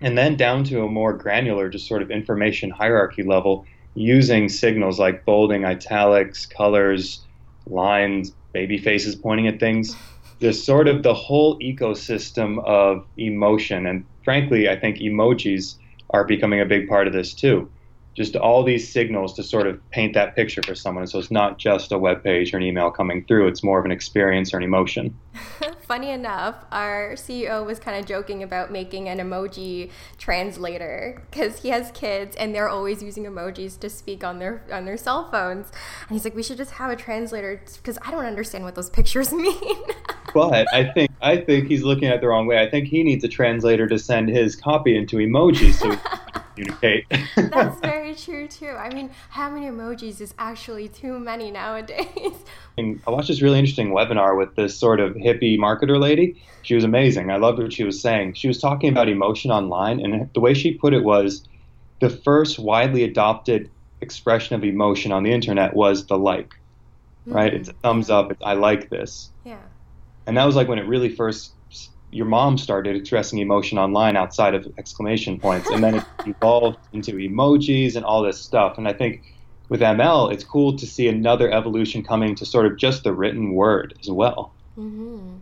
and 0.00 0.16
then 0.16 0.36
down 0.36 0.64
to 0.64 0.84
a 0.84 0.88
more 0.88 1.12
granular, 1.12 1.68
just 1.68 1.86
sort 1.86 2.02
of 2.02 2.10
information 2.10 2.70
hierarchy 2.70 3.22
level, 3.22 3.66
using 3.94 4.48
signals 4.48 4.98
like 4.98 5.24
bolding, 5.24 5.64
italics, 5.64 6.46
colors, 6.46 7.20
lines, 7.66 8.32
baby 8.52 8.78
faces 8.78 9.14
pointing 9.14 9.48
at 9.48 9.60
things. 9.60 9.94
There's 10.38 10.62
sort 10.62 10.88
of 10.88 11.02
the 11.02 11.12
whole 11.12 11.58
ecosystem 11.58 12.64
of 12.64 13.04
emotion. 13.18 13.86
And 13.86 14.06
frankly, 14.24 14.68
I 14.68 14.78
think 14.78 14.98
emojis 14.98 15.74
are 16.10 16.24
becoming 16.24 16.60
a 16.60 16.64
big 16.64 16.88
part 16.88 17.06
of 17.06 17.12
this 17.12 17.34
too 17.34 17.70
just 18.14 18.34
all 18.36 18.64
these 18.64 18.92
signals 18.92 19.34
to 19.34 19.42
sort 19.42 19.66
of 19.66 19.78
paint 19.90 20.14
that 20.14 20.34
picture 20.34 20.62
for 20.62 20.74
someone. 20.74 21.06
So 21.06 21.18
it's 21.18 21.30
not 21.30 21.58
just 21.58 21.92
a 21.92 21.98
web 21.98 22.24
page 22.24 22.52
or 22.52 22.56
an 22.56 22.62
email 22.62 22.90
coming 22.90 23.24
through, 23.24 23.48
it's 23.48 23.62
more 23.62 23.78
of 23.78 23.84
an 23.84 23.92
experience 23.92 24.52
or 24.52 24.56
an 24.56 24.64
emotion. 24.64 25.16
Funny 25.82 26.10
enough, 26.10 26.64
our 26.72 27.12
CEO 27.12 27.64
was 27.64 27.78
kind 27.78 27.98
of 27.98 28.06
joking 28.06 28.42
about 28.42 28.72
making 28.72 29.08
an 29.08 29.18
emoji 29.18 29.90
translator 30.18 31.22
because 31.30 31.62
he 31.62 31.68
has 31.68 31.90
kids 31.92 32.36
and 32.36 32.54
they're 32.54 32.68
always 32.68 33.02
using 33.02 33.24
emojis 33.24 33.78
to 33.80 33.88
speak 33.88 34.24
on 34.24 34.38
their 34.38 34.62
on 34.72 34.84
their 34.84 34.96
cell 34.96 35.30
phones. 35.30 35.70
And 36.08 36.10
he's 36.16 36.24
like, 36.24 36.34
we 36.34 36.42
should 36.42 36.56
just 36.56 36.72
have 36.72 36.90
a 36.90 36.96
translator 36.96 37.62
because 37.76 37.98
I 38.02 38.10
don't 38.10 38.24
understand 38.24 38.64
what 38.64 38.74
those 38.74 38.90
pictures 38.90 39.32
mean. 39.32 39.84
but 40.34 40.66
I 40.72 40.90
think 40.92 41.10
I 41.22 41.36
think 41.36 41.68
he's 41.68 41.82
looking 41.82 42.08
at 42.08 42.16
it 42.16 42.20
the 42.20 42.28
wrong 42.28 42.46
way. 42.46 42.60
I 42.60 42.68
think 42.68 42.88
he 42.88 43.02
needs 43.02 43.22
a 43.24 43.28
translator 43.28 43.86
to 43.86 43.98
send 43.98 44.28
his 44.28 44.56
copy 44.56 44.96
into 44.96 45.16
emojis 45.16 45.74
so 45.74 45.96
communicate. 46.54 47.06
That's 47.36 47.80
very 47.80 47.99
true 48.14 48.48
too. 48.48 48.70
I 48.70 48.92
mean, 48.92 49.10
how 49.30 49.50
many 49.50 49.66
emojis 49.66 50.20
is 50.20 50.34
actually 50.38 50.88
too 50.88 51.18
many 51.18 51.50
nowadays? 51.50 52.06
And 52.78 53.00
I 53.06 53.10
watched 53.10 53.28
this 53.28 53.42
really 53.42 53.58
interesting 53.58 53.90
webinar 53.90 54.38
with 54.38 54.54
this 54.54 54.78
sort 54.78 55.00
of 55.00 55.14
hippie 55.14 55.58
marketer 55.58 56.00
lady. 56.00 56.42
She 56.62 56.74
was 56.74 56.84
amazing. 56.84 57.30
I 57.30 57.36
loved 57.36 57.58
what 57.58 57.72
she 57.74 57.84
was 57.84 58.00
saying. 58.00 58.34
She 58.34 58.48
was 58.48 58.58
talking 58.58 58.88
about 58.88 59.08
emotion 59.08 59.50
online, 59.50 60.00
and 60.00 60.30
the 60.32 60.40
way 60.40 60.54
she 60.54 60.72
put 60.74 60.94
it 60.94 61.04
was 61.04 61.46
the 61.98 62.08
first 62.08 62.58
widely 62.58 63.04
adopted 63.04 63.70
expression 64.00 64.56
of 64.56 64.64
emotion 64.64 65.12
on 65.12 65.24
the 65.24 65.32
internet 65.32 65.74
was 65.74 66.06
the 66.06 66.16
like, 66.16 66.54
mm-hmm. 67.26 67.32
right? 67.32 67.52
It's 67.52 67.68
a 67.68 67.74
thumbs 67.74 68.08
up. 68.08 68.30
It's 68.30 68.42
I 68.42 68.54
like 68.54 68.88
this. 68.88 69.30
Yeah. 69.44 69.58
And 70.26 70.36
that 70.36 70.44
was 70.44 70.56
like 70.56 70.68
when 70.68 70.78
it 70.78 70.86
really 70.86 71.14
first 71.14 71.52
your 72.12 72.26
mom 72.26 72.58
started 72.58 72.96
expressing 72.96 73.38
emotion 73.38 73.78
online 73.78 74.16
outside 74.16 74.54
of 74.54 74.66
exclamation 74.78 75.38
points, 75.38 75.70
and 75.70 75.82
then 75.82 75.96
it 75.96 76.04
evolved 76.26 76.78
into 76.92 77.12
emojis 77.12 77.96
and 77.96 78.04
all 78.04 78.22
this 78.22 78.40
stuff. 78.40 78.78
And 78.78 78.88
I 78.88 78.92
think 78.92 79.22
with 79.68 79.80
ML, 79.80 80.32
it's 80.32 80.44
cool 80.44 80.76
to 80.76 80.86
see 80.86 81.08
another 81.08 81.50
evolution 81.50 82.02
coming 82.02 82.34
to 82.34 82.44
sort 82.44 82.66
of 82.66 82.76
just 82.76 83.04
the 83.04 83.12
written 83.12 83.54
word 83.54 83.94
as 84.00 84.10
well. 84.10 84.52
Mm-hmm. 84.76 85.36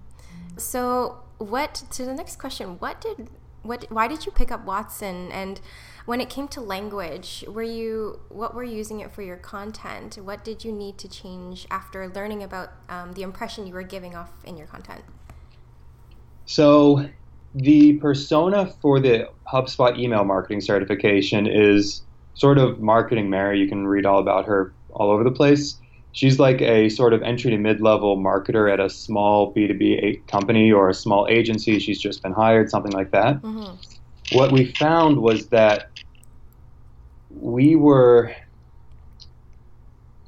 So, 0.57 1.21
what 1.39 1.83
to 1.91 2.05
the 2.05 2.15
next 2.15 2.37
question? 2.37 2.79
What 2.79 3.01
did 3.01 3.31
what? 3.63 3.87
Why 3.91 4.07
did 4.09 4.27
you 4.27 4.33
pick 4.33 4.51
up 4.51 4.65
Watson? 4.65 5.33
And 5.33 5.61
when 6.05 6.21
it 6.21 6.29
came 6.29 6.49
to 6.49 6.61
language, 6.61 7.45
were 7.49 7.63
you 7.63 8.21
what 8.29 8.55
were 8.55 8.65
you 8.65 8.77
using 8.77 9.01
it 9.01 9.13
for 9.13 9.23
your 9.23 9.37
content? 9.37 10.17
What 10.17 10.45
did 10.45 10.65
you 10.65 10.73
need 10.73 10.99
to 10.99 11.09
change 11.09 11.67
after 11.71 12.09
learning 12.09 12.43
about 12.43 12.73
um, 12.89 13.13
the 13.15 13.23
impression 13.23 13.67
you 13.67 13.73
were 13.73 13.83
giving 13.83 14.15
off 14.15 14.33
in 14.45 14.57
your 14.57 14.67
content? 14.67 15.03
So 16.49 17.07
the 17.55 17.99
persona 17.99 18.73
for 18.81 18.99
the 18.99 19.29
HubSpot 19.53 19.99
email 19.99 20.25
marketing 20.25 20.63
certification 20.63 21.47
is 21.47 22.01
sort 22.33 22.57
of 22.57 22.81
marketing 22.81 23.29
Mary. 23.29 23.61
You 23.61 23.69
can 23.69 23.87
read 23.87 24.07
all 24.07 24.19
about 24.19 24.47
her 24.47 24.73
all 24.89 25.11
over 25.11 25.23
the 25.23 25.31
place. 25.31 25.77
She's 26.13 26.39
like 26.39 26.63
a 26.63 26.89
sort 26.89 27.13
of 27.13 27.23
entry 27.23 27.51
to 27.51 27.59
mid 27.59 27.83
level 27.83 28.17
marketer 28.17 28.73
at 28.73 28.81
a 28.81 28.89
small 28.89 29.53
B2B 29.53 30.27
company 30.27 30.73
or 30.73 30.89
a 30.89 30.95
small 30.95 31.27
agency. 31.29 31.79
She's 31.79 32.01
just 32.01 32.23
been 32.23 32.33
hired, 32.33 32.71
something 32.71 32.93
like 32.93 33.11
that. 33.11 33.43
Mm-hmm. 33.43 34.37
What 34.37 34.51
we 34.51 34.73
found 34.73 35.19
was 35.19 35.49
that 35.49 35.91
we 37.31 37.77
were 37.77 38.35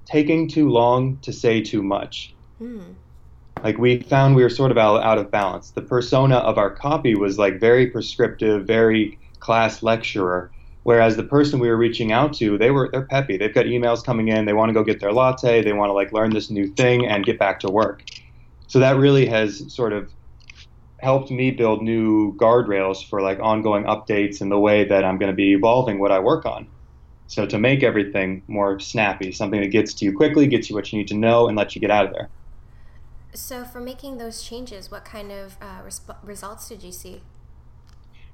taking 0.05 0.49
too 0.49 0.69
long 0.69 1.17
to 1.23 1.33
say 1.33 1.63
too 1.63 1.83
much. 1.83 2.35
Mm 2.61 2.95
like 3.63 3.79
we 3.79 4.01
found 4.01 4.37
we 4.37 4.43
were 4.43 4.51
sort 4.51 4.71
of 4.71 4.79
out, 4.79 5.03
out 5.03 5.19
of 5.19 5.31
balance. 5.31 5.71
The 5.71 5.83
persona 5.83 6.37
of 6.37 6.59
our 6.59 6.71
copy 6.71 7.15
was 7.15 7.39
like 7.39 7.61
very 7.61 7.87
prescriptive, 7.87 8.67
very 8.67 9.19
class 9.41 9.83
lecturer, 9.83 10.51
whereas 10.83 11.17
the 11.17 11.23
person 11.23 11.61
we 11.61 11.69
were 11.69 11.77
reaching 11.77 12.13
out 12.13 12.33
to, 12.35 12.59
they 12.59 12.71
were 12.71 12.89
they're 12.91 13.03
peppy. 13.07 13.37
They've 13.37 13.55
got 13.55 13.67
emails 13.67 14.05
coming 14.05 14.29
in. 14.29 14.45
They 14.45 14.53
want 14.53 14.71
to 14.71 14.75
go 14.75 14.85
get 14.85 15.01
their 15.01 15.13
latte. 15.13 15.63
They 15.63 15.73
want 15.73 15.91
to 15.91 15.95
like 15.95 16.13
learn 16.13 16.31
this 16.31 16.51
new 16.51 16.69
thing 16.69 17.07
and 17.07 17.25
get 17.25 17.39
back 17.39 17.61
to 17.61 17.69
work. 17.69 18.03
So 18.67 18.79
that 18.79 18.97
really 18.97 19.27
has 19.27 19.73
sort 19.73 19.93
of 19.93 20.13
helped 20.99 21.31
me 21.31 21.51
build 21.51 21.83
new 21.83 22.37
guardrails 22.37 23.07
for 23.09 23.23
like 23.23 23.41
ongoing 23.41 23.85
updates 23.85 24.41
and 24.41 24.51
the 24.51 24.59
way 24.59 24.85
that 24.85 25.05
I'm 25.05 25.19
going 25.19 25.31
to 25.31 25.37
be 25.37 25.53
evolving 25.53 25.99
what 25.99 26.13
I 26.13 26.19
work 26.19 26.45
on. 26.45 26.69
So 27.27 27.47
to 27.47 27.59
make 27.59 27.83
everything 27.83 28.43
more 28.49 28.81
snappy, 28.81 29.33
something 29.33 29.61
that 29.61 29.69
gets 29.69 29.95
to 29.95 30.05
you 30.05 30.13
quickly, 30.13 30.47
gets 30.47 30.69
you 30.69 30.77
what 30.77 30.93
you 30.93 30.99
need 30.99 31.09
to 31.09 31.17
know, 31.17 31.47
and 31.49 31.57
lets 31.57 31.75
you 31.75 31.81
get 31.81 31.91
out 31.91 32.07
of 32.07 32.13
there. 32.13 32.29
So, 33.33 33.65
for 33.65 33.81
making 33.81 34.19
those 34.19 34.43
changes, 34.43 34.91
what 34.91 35.05
kind 35.05 35.31
of 35.31 35.57
uh, 35.61 35.83
resp- 35.83 36.17
results 36.23 36.69
did 36.69 36.83
you 36.83 36.93
see? 36.93 37.23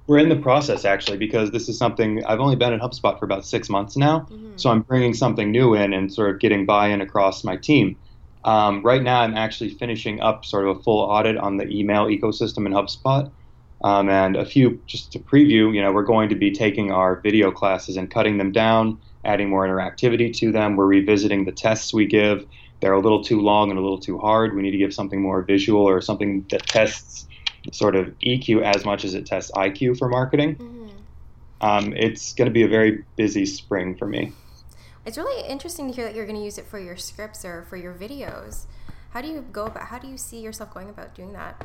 We're 0.06 0.18
in 0.18 0.28
the 0.28 0.37
process 0.37 0.85
actually 0.85 1.16
because 1.16 1.50
this 1.50 1.68
is 1.68 1.76
something 1.76 2.24
I've 2.24 2.38
only 2.38 2.54
been 2.54 2.72
at 2.72 2.80
HubSpot 2.80 3.18
for 3.18 3.24
about 3.24 3.44
six 3.44 3.68
months 3.68 3.96
now. 3.96 4.20
Mm-hmm. 4.20 4.52
So 4.56 4.70
I'm 4.70 4.82
bringing 4.82 5.14
something 5.14 5.50
new 5.50 5.74
in 5.74 5.92
and 5.92 6.12
sort 6.12 6.30
of 6.30 6.38
getting 6.38 6.64
buy 6.64 6.88
in 6.88 7.00
across 7.00 7.42
my 7.42 7.56
team. 7.56 7.96
Um, 8.44 8.82
right 8.82 9.02
now, 9.02 9.22
I'm 9.22 9.35
actually 9.35 9.70
finishing 9.70 10.20
up 10.20 10.44
sort 10.44 10.68
of 10.68 10.76
a 10.76 10.82
full 10.82 11.00
audit 11.00 11.37
on 11.37 11.56
the 11.56 11.68
email 11.68 12.06
ecosystem 12.06 12.66
in 12.66 12.72
HubSpot. 12.72 13.30
Um, 13.82 14.09
and 14.09 14.37
a 14.37 14.44
few, 14.44 14.80
just 14.87 15.12
to 15.12 15.18
preview, 15.18 15.74
you 15.74 15.82
know, 15.82 15.92
we're 15.92 16.04
going 16.04 16.28
to 16.30 16.35
be 16.35 16.50
taking 16.52 16.92
our 16.92 17.16
video 17.16 17.50
classes 17.50 17.96
and 17.96 18.11
cutting 18.11 18.38
them 18.38 18.52
down, 18.52 18.98
adding 19.24 19.50
more 19.50 19.66
interactivity 19.66 20.35
to 20.38 20.52
them. 20.52 20.76
We're 20.76 20.87
revisiting 20.87 21.44
the 21.44 21.52
tests 21.52 21.92
we 21.92 22.06
give 22.06 22.46
they're 22.80 22.92
a 22.92 23.00
little 23.00 23.22
too 23.22 23.40
long 23.40 23.70
and 23.70 23.78
a 23.78 23.82
little 23.82 23.98
too 23.98 24.18
hard. 24.18 24.54
We 24.54 24.62
need 24.62 24.72
to 24.72 24.78
give 24.78 24.92
something 24.92 25.20
more 25.20 25.42
visual 25.42 25.82
or 25.82 26.00
something 26.00 26.44
that 26.50 26.66
tests 26.66 27.26
sort 27.72 27.96
of 27.96 28.14
EQ 28.20 28.62
as 28.62 28.84
much 28.84 29.04
as 29.04 29.14
it 29.14 29.26
tests 29.26 29.50
IQ 29.52 29.98
for 29.98 30.08
marketing. 30.08 30.56
Mm-hmm. 30.56 30.86
Um, 31.60 31.94
it's 31.94 32.32
going 32.34 32.46
to 32.46 32.52
be 32.52 32.62
a 32.62 32.68
very 32.68 33.04
busy 33.16 33.46
spring 33.46 33.96
for 33.96 34.06
me. 34.06 34.32
It's 35.06 35.16
really 35.16 35.46
interesting 35.48 35.88
to 35.88 35.94
hear 35.94 36.04
that 36.04 36.14
you're 36.14 36.26
going 36.26 36.36
to 36.36 36.44
use 36.44 36.58
it 36.58 36.66
for 36.66 36.78
your 36.78 36.96
scripts 36.96 37.44
or 37.44 37.62
for 37.62 37.76
your 37.76 37.94
videos. 37.94 38.66
How 39.10 39.22
do 39.22 39.28
you 39.28 39.40
go 39.52 39.66
about? 39.66 39.84
How 39.84 39.98
do 39.98 40.08
you 40.08 40.18
see 40.18 40.40
yourself 40.40 40.74
going 40.74 40.90
about 40.90 41.14
doing 41.14 41.32
that? 41.32 41.64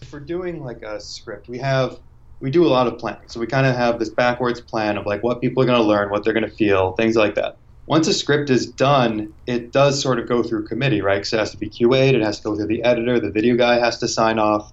If 0.00 0.12
we're 0.12 0.20
doing 0.20 0.64
like 0.64 0.82
a 0.82 1.00
script, 1.00 1.48
we 1.48 1.58
have 1.58 1.98
we 2.40 2.50
do 2.50 2.66
a 2.66 2.68
lot 2.68 2.86
of 2.86 2.98
planning. 2.98 3.28
So 3.28 3.38
we 3.38 3.46
kind 3.46 3.66
of 3.66 3.76
have 3.76 3.98
this 3.98 4.08
backwards 4.08 4.60
plan 4.60 4.96
of 4.96 5.06
like 5.06 5.22
what 5.22 5.40
people 5.40 5.62
are 5.62 5.66
going 5.66 5.78
to 5.78 5.84
learn, 5.84 6.10
what 6.10 6.24
they're 6.24 6.32
going 6.32 6.48
to 6.48 6.56
feel, 6.56 6.92
things 6.92 7.14
like 7.14 7.34
that 7.34 7.56
once 7.92 8.08
a 8.08 8.14
script 8.14 8.48
is 8.48 8.64
done, 8.64 9.30
it 9.46 9.70
does 9.70 10.00
sort 10.00 10.18
of 10.18 10.26
go 10.26 10.42
through 10.42 10.66
committee, 10.66 11.02
right? 11.02 11.16
Because 11.16 11.34
it 11.34 11.38
has 11.38 11.50
to 11.50 11.58
be 11.58 11.68
QA'd, 11.68 12.14
it 12.14 12.22
has 12.22 12.38
to 12.38 12.44
go 12.44 12.56
through 12.56 12.68
the 12.68 12.82
editor, 12.82 13.20
the 13.20 13.30
video 13.30 13.54
guy 13.54 13.78
has 13.78 13.98
to 13.98 14.08
sign 14.08 14.38
off. 14.38 14.72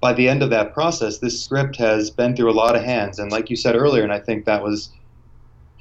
By 0.00 0.14
the 0.14 0.30
end 0.30 0.42
of 0.42 0.48
that 0.48 0.72
process, 0.72 1.18
this 1.18 1.44
script 1.44 1.76
has 1.76 2.08
been 2.08 2.34
through 2.34 2.50
a 2.50 2.56
lot 2.56 2.74
of 2.74 2.82
hands. 2.82 3.18
And 3.18 3.30
like 3.30 3.50
you 3.50 3.56
said 3.56 3.76
earlier, 3.76 4.02
and 4.02 4.14
I 4.14 4.18
think 4.18 4.46
that 4.46 4.62
was 4.62 4.90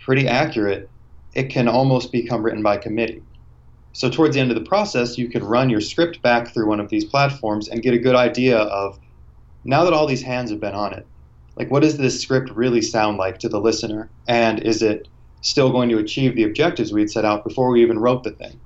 pretty 0.01 0.27
accurate, 0.27 0.89
it 1.33 1.49
can 1.49 1.69
almost 1.69 2.11
become 2.11 2.43
written 2.43 2.61
by 2.61 2.75
committee. 2.75 3.23
So 3.93 4.09
towards 4.09 4.35
the 4.35 4.41
end 4.41 4.51
of 4.51 4.55
the 4.55 4.69
process, 4.69 5.17
you 5.17 5.29
can 5.29 5.41
run 5.41 5.69
your 5.69 5.79
script 5.79 6.21
back 6.21 6.53
through 6.53 6.67
one 6.67 6.81
of 6.81 6.89
these 6.89 7.05
platforms 7.05 7.69
and 7.69 7.81
get 7.81 7.93
a 7.93 7.97
good 7.97 8.15
idea 8.15 8.57
of 8.57 8.99
now 9.63 9.85
that 9.85 9.93
all 9.93 10.05
these 10.05 10.23
hands 10.23 10.51
have 10.51 10.59
been 10.59 10.75
on 10.75 10.91
it, 10.91 11.07
like 11.55 11.71
what 11.71 11.81
does 11.81 11.95
this 11.95 12.19
script 12.19 12.49
really 12.49 12.81
sound 12.81 13.15
like 13.15 13.39
to 13.39 13.47
the 13.47 13.61
listener? 13.61 14.09
And 14.27 14.61
is 14.61 14.81
it 14.81 15.07
still 15.43 15.71
going 15.71 15.89
to 15.89 15.99
achieve 15.99 16.35
the 16.35 16.43
objectives 16.43 16.91
we 16.91 17.01
had 17.01 17.11
set 17.11 17.25
out 17.25 17.43
before 17.43 17.69
we 17.69 17.83
even 17.83 17.99
wrote 17.99 18.23
the 18.23 18.31
thing. 18.31 18.59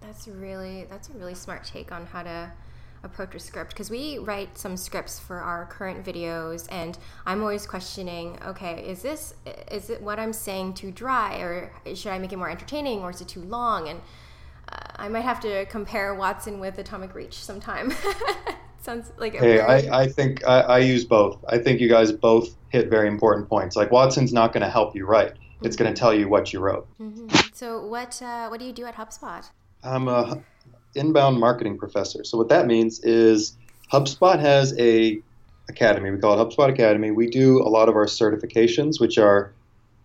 That's 0.00 0.28
really 0.28 0.86
that's 0.88 1.08
a 1.08 1.12
really 1.14 1.34
smart 1.34 1.64
take 1.64 1.90
on 1.90 2.06
how 2.06 2.22
to 2.22 2.52
approach 3.02 3.34
a 3.34 3.38
script 3.38 3.70
because 3.70 3.90
we 3.90 4.18
write 4.18 4.58
some 4.58 4.76
scripts 4.76 5.18
for 5.18 5.38
our 5.38 5.64
current 5.64 6.04
videos 6.04 6.66
and 6.70 6.98
i'm 7.24 7.40
always 7.40 7.66
questioning 7.66 8.38
okay 8.44 8.86
is 8.86 9.00
this 9.00 9.32
is 9.70 9.88
it 9.88 10.02
what 10.02 10.18
i'm 10.18 10.34
saying 10.34 10.74
too 10.74 10.90
dry 10.90 11.38
or 11.38 11.72
should 11.94 12.12
i 12.12 12.18
make 12.18 12.30
it 12.30 12.36
more 12.36 12.50
entertaining 12.50 13.00
or 13.00 13.08
is 13.08 13.22
it 13.22 13.28
too 13.28 13.40
long 13.40 13.88
and 13.88 14.00
uh, 14.70 14.76
i 14.96 15.08
might 15.08 15.22
have 15.22 15.40
to 15.40 15.64
compare 15.66 16.14
watson 16.14 16.60
with 16.60 16.76
atomic 16.76 17.14
reach 17.14 17.32
sometime 17.34 17.90
sounds 18.80 19.12
like 19.18 19.34
hey 19.34 19.58
very... 19.58 19.88
I, 19.88 20.02
I 20.02 20.08
think 20.08 20.46
I, 20.46 20.60
I, 20.60 20.78
use 20.78 21.04
both. 21.04 21.42
I 21.48 21.58
think 21.58 21.80
you 21.80 21.88
guys 21.88 22.12
both 22.12 22.56
hit 22.70 22.88
very 22.88 23.08
important 23.08 23.48
points. 23.48 23.76
Like 23.76 23.90
watson's 23.90 24.32
not 24.32 24.52
going 24.52 24.62
to 24.62 24.70
help 24.70 24.94
you 24.94 25.06
write. 25.06 25.34
It's 25.62 25.76
mm-hmm. 25.76 25.84
going 25.84 25.94
to 25.94 25.98
tell 25.98 26.14
you 26.14 26.28
what 26.28 26.52
you 26.52 26.60
wrote. 26.60 26.86
Mm-hmm. 27.00 27.28
so 27.52 27.84
what 27.86 28.20
uh, 28.22 28.48
what 28.48 28.60
do 28.60 28.66
you 28.66 28.72
do 28.72 28.86
at 28.86 28.94
hubspot? 28.96 29.48
I'm 29.82 30.08
a 30.08 30.42
inbound 30.94 31.38
marketing 31.38 31.78
professor. 31.78 32.24
So 32.24 32.36
what 32.38 32.48
that 32.48 32.66
means 32.66 33.00
is 33.00 33.56
hubspot 33.92 34.40
has 34.40 34.76
a 34.78 35.20
academy. 35.68 36.10
We 36.10 36.18
call 36.18 36.40
it 36.40 36.44
hubspot 36.44 36.70
academy. 36.70 37.10
We 37.10 37.28
do 37.28 37.62
a 37.62 37.68
lot 37.68 37.88
of 37.88 37.96
our 37.96 38.06
certifications 38.06 39.00
which 39.00 39.18
are 39.18 39.52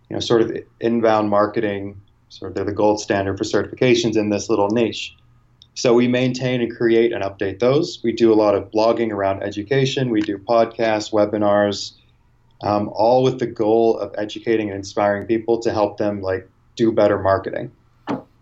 you 0.08 0.14
know 0.14 0.20
sort 0.20 0.42
of 0.42 0.56
inbound 0.80 1.30
marketing. 1.30 2.00
Sort 2.28 2.50
of 2.50 2.54
they're 2.56 2.64
the 2.64 2.72
gold 2.72 3.00
standard 3.00 3.38
for 3.38 3.44
certifications 3.44 4.16
in 4.16 4.30
this 4.30 4.48
little 4.48 4.68
niche. 4.68 5.14
So 5.76 5.92
we 5.92 6.08
maintain 6.08 6.62
and 6.62 6.74
create 6.74 7.12
and 7.12 7.22
update 7.22 7.58
those. 7.58 8.00
We 8.02 8.12
do 8.12 8.32
a 8.32 8.34
lot 8.34 8.54
of 8.54 8.70
blogging 8.70 9.12
around 9.12 9.42
education. 9.42 10.08
We 10.08 10.22
do 10.22 10.38
podcasts, 10.38 11.12
webinars, 11.12 11.92
um, 12.62 12.88
all 12.94 13.22
with 13.22 13.38
the 13.38 13.46
goal 13.46 13.98
of 13.98 14.14
educating 14.16 14.70
and 14.70 14.78
inspiring 14.78 15.26
people 15.26 15.60
to 15.60 15.70
help 15.70 15.98
them 15.98 16.22
like 16.22 16.48
do 16.76 16.92
better 16.92 17.18
marketing. 17.18 17.72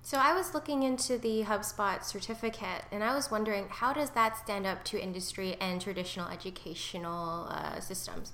So 0.02 0.18
I 0.18 0.32
was 0.32 0.54
looking 0.54 0.84
into 0.84 1.18
the 1.18 1.42
HubSpot 1.42 2.04
certificate, 2.04 2.84
and 2.92 3.02
I 3.02 3.14
was 3.14 3.32
wondering 3.32 3.66
how 3.68 3.92
does 3.92 4.10
that 4.10 4.36
stand 4.36 4.64
up 4.64 4.84
to 4.84 5.02
industry 5.02 5.56
and 5.60 5.80
traditional 5.80 6.28
educational 6.28 7.48
uh, 7.50 7.80
systems? 7.80 8.32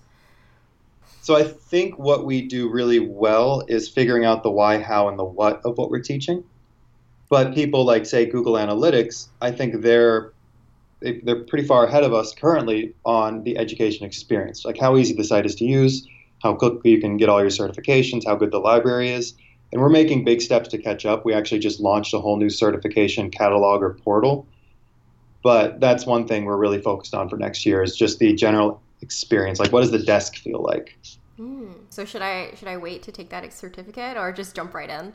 So 1.22 1.36
I 1.36 1.44
think 1.44 1.98
what 1.98 2.26
we 2.26 2.46
do 2.46 2.68
really 2.68 2.98
well 2.98 3.64
is 3.66 3.88
figuring 3.88 4.26
out 4.26 4.42
the 4.42 4.50
why, 4.50 4.78
how, 4.78 5.08
and 5.08 5.18
the 5.18 5.24
what 5.24 5.62
of 5.64 5.78
what 5.78 5.90
we're 5.90 6.02
teaching. 6.02 6.44
But 7.30 7.54
people 7.54 7.84
like 7.84 8.04
say 8.04 8.26
Google 8.26 8.54
Analytics, 8.54 9.28
I 9.40 9.50
think 9.52 9.80
they're 9.82 10.32
they're 11.00 11.44
pretty 11.44 11.66
far 11.66 11.86
ahead 11.86 12.04
of 12.04 12.12
us 12.12 12.34
currently 12.34 12.94
on 13.06 13.42
the 13.44 13.56
education 13.56 14.04
experience, 14.04 14.66
like 14.66 14.78
how 14.78 14.98
easy 14.98 15.14
the 15.14 15.24
site 15.24 15.46
is 15.46 15.54
to 15.54 15.64
use, 15.64 16.06
how 16.42 16.54
quickly 16.54 16.90
you 16.90 17.00
can 17.00 17.16
get 17.16 17.30
all 17.30 17.40
your 17.40 17.48
certifications, 17.48 18.26
how 18.26 18.34
good 18.34 18.50
the 18.50 18.58
library 18.58 19.08
is 19.08 19.34
and 19.72 19.80
we're 19.80 19.88
making 19.88 20.24
big 20.24 20.40
steps 20.40 20.68
to 20.70 20.78
catch 20.78 21.06
up. 21.06 21.24
We 21.24 21.32
actually 21.32 21.60
just 21.60 21.80
launched 21.80 22.12
a 22.14 22.18
whole 22.18 22.36
new 22.36 22.50
certification 22.50 23.30
catalog 23.30 23.82
or 23.82 23.94
portal. 23.94 24.46
But 25.42 25.80
that's 25.80 26.04
one 26.04 26.26
thing 26.26 26.44
we're 26.44 26.56
really 26.56 26.80
focused 26.80 27.14
on 27.14 27.28
for 27.28 27.36
next 27.36 27.64
year 27.64 27.82
is 27.82 27.96
just 27.96 28.18
the 28.18 28.34
general 28.34 28.82
experience. 29.00 29.58
Like, 29.58 29.72
what 29.72 29.80
does 29.80 29.90
the 29.90 30.02
desk 30.02 30.36
feel 30.36 30.62
like? 30.62 30.98
Mm. 31.38 31.74
So 31.88 32.04
should 32.04 32.20
I 32.20 32.52
should 32.56 32.68
I 32.68 32.76
wait 32.76 33.02
to 33.04 33.12
take 33.12 33.30
that 33.30 33.50
certificate 33.52 34.16
or 34.16 34.32
just 34.32 34.54
jump 34.54 34.74
right 34.74 34.90
in? 34.90 35.14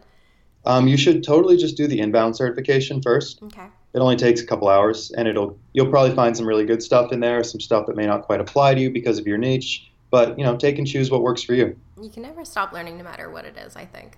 Um, 0.65 0.88
you 0.88 0.97
should 0.97 1.23
totally 1.23 1.58
just 1.58 1.78
do 1.78 1.88
the 1.88 1.99
inbound 1.99 2.36
certification 2.36 3.01
first. 3.01 3.41
Okay. 3.43 3.67
It 3.93 3.99
only 3.99 4.15
takes 4.15 4.41
a 4.41 4.45
couple 4.45 4.67
hours, 4.67 5.12
and 5.12 5.28
it'll 5.28 5.58
you'll 5.73 5.89
probably 5.89 6.13
find 6.15 6.36
some 6.36 6.45
really 6.45 6.65
good 6.65 6.84
stuff 6.84 7.12
in 7.12 7.19
there, 7.19 7.43
some 7.43 7.62
stuff 7.62 7.86
that 7.88 7.95
may 7.95 8.06
not 8.06 8.23
quite 8.23 8.41
apply 8.41 8.75
to 8.75 8.82
you 8.82 8.89
because 8.89 9.19
of 9.19 9.28
your 9.28 9.38
niche. 9.38 9.89
But 10.12 10.38
you 10.38 10.43
know, 10.43 10.58
take 10.58 10.78
and 10.78 10.88
choose 10.88 11.10
what 11.10 11.21
works 11.21 11.43
for 11.43 11.54
you. 11.54 11.78
You 12.01 12.10
can 12.10 12.23
never 12.23 12.43
stop 12.43 12.73
learning, 12.73 12.97
no 12.97 13.04
matter 13.04 13.30
what 13.30 13.45
it 13.45 13.58
is. 13.58 13.75
I 13.75 13.86
think. 13.86 14.17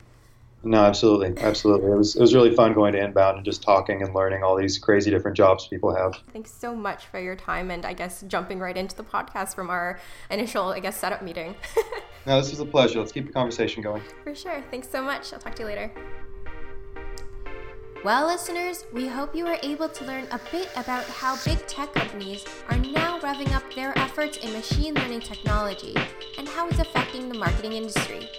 No, 0.63 0.83
absolutely, 0.83 1.41
absolutely. 1.41 1.91
It 1.91 1.95
was 1.95 2.15
it 2.15 2.21
was 2.21 2.33
really 2.33 2.53
fun 2.53 2.73
going 2.73 2.93
to 2.93 2.99
inbound 2.99 3.38
and 3.38 3.45
just 3.45 3.62
talking 3.62 4.01
and 4.01 4.13
learning 4.13 4.43
all 4.43 4.55
these 4.55 4.77
crazy 4.77 5.12
different 5.12 5.38
jobs 5.38 5.67
people 5.67 5.95
have. 5.95 6.15
Thanks 6.33 6.51
so 6.51 6.75
much 6.75 7.05
for 7.05 7.19
your 7.19 7.36
time 7.36 7.69
and 7.69 7.86
I 7.86 7.93
guess 7.93 8.23
jumping 8.27 8.60
right 8.60 8.75
into 8.75 8.95
the 8.95 9.03
podcast 9.03 9.53
from 9.53 9.69
our 9.69 9.99
initial 10.31 10.69
I 10.69 10.79
guess 10.79 10.97
setup 10.97 11.21
meeting. 11.21 11.55
no, 12.25 12.38
this 12.41 12.49
was 12.49 12.60
a 12.60 12.65
pleasure. 12.65 12.99
Let's 12.99 13.12
keep 13.12 13.27
the 13.27 13.33
conversation 13.33 13.83
going. 13.83 14.01
For 14.23 14.33
sure. 14.33 14.63
Thanks 14.71 14.89
so 14.89 15.01
much. 15.01 15.31
I'll 15.31 15.39
talk 15.39 15.55
to 15.55 15.62
you 15.62 15.67
later. 15.67 15.91
Well, 18.03 18.27
listeners, 18.27 18.86
we 18.93 19.07
hope 19.07 19.36
you 19.36 19.43
were 19.43 19.57
able 19.63 19.89
to 19.89 20.05
learn 20.05 20.27
a 20.31 20.39
bit 20.51 20.69
about 20.77 21.03
how 21.05 21.36
big 21.43 21.65
tech 21.67 21.93
companies 21.93 22.45
are 22.69 22.77
now 22.77 23.19
revving 23.19 23.53
up 23.53 23.63
their 23.73 23.97
efforts 23.97 24.38
in 24.38 24.53
machine 24.53 24.93
learning 24.93 25.21
technology 25.21 25.95
and 26.38 26.47
how 26.47 26.67
it's 26.67 26.79
affecting 26.79 27.27
the 27.27 27.38
marketing 27.38 27.73
industry 27.73 28.29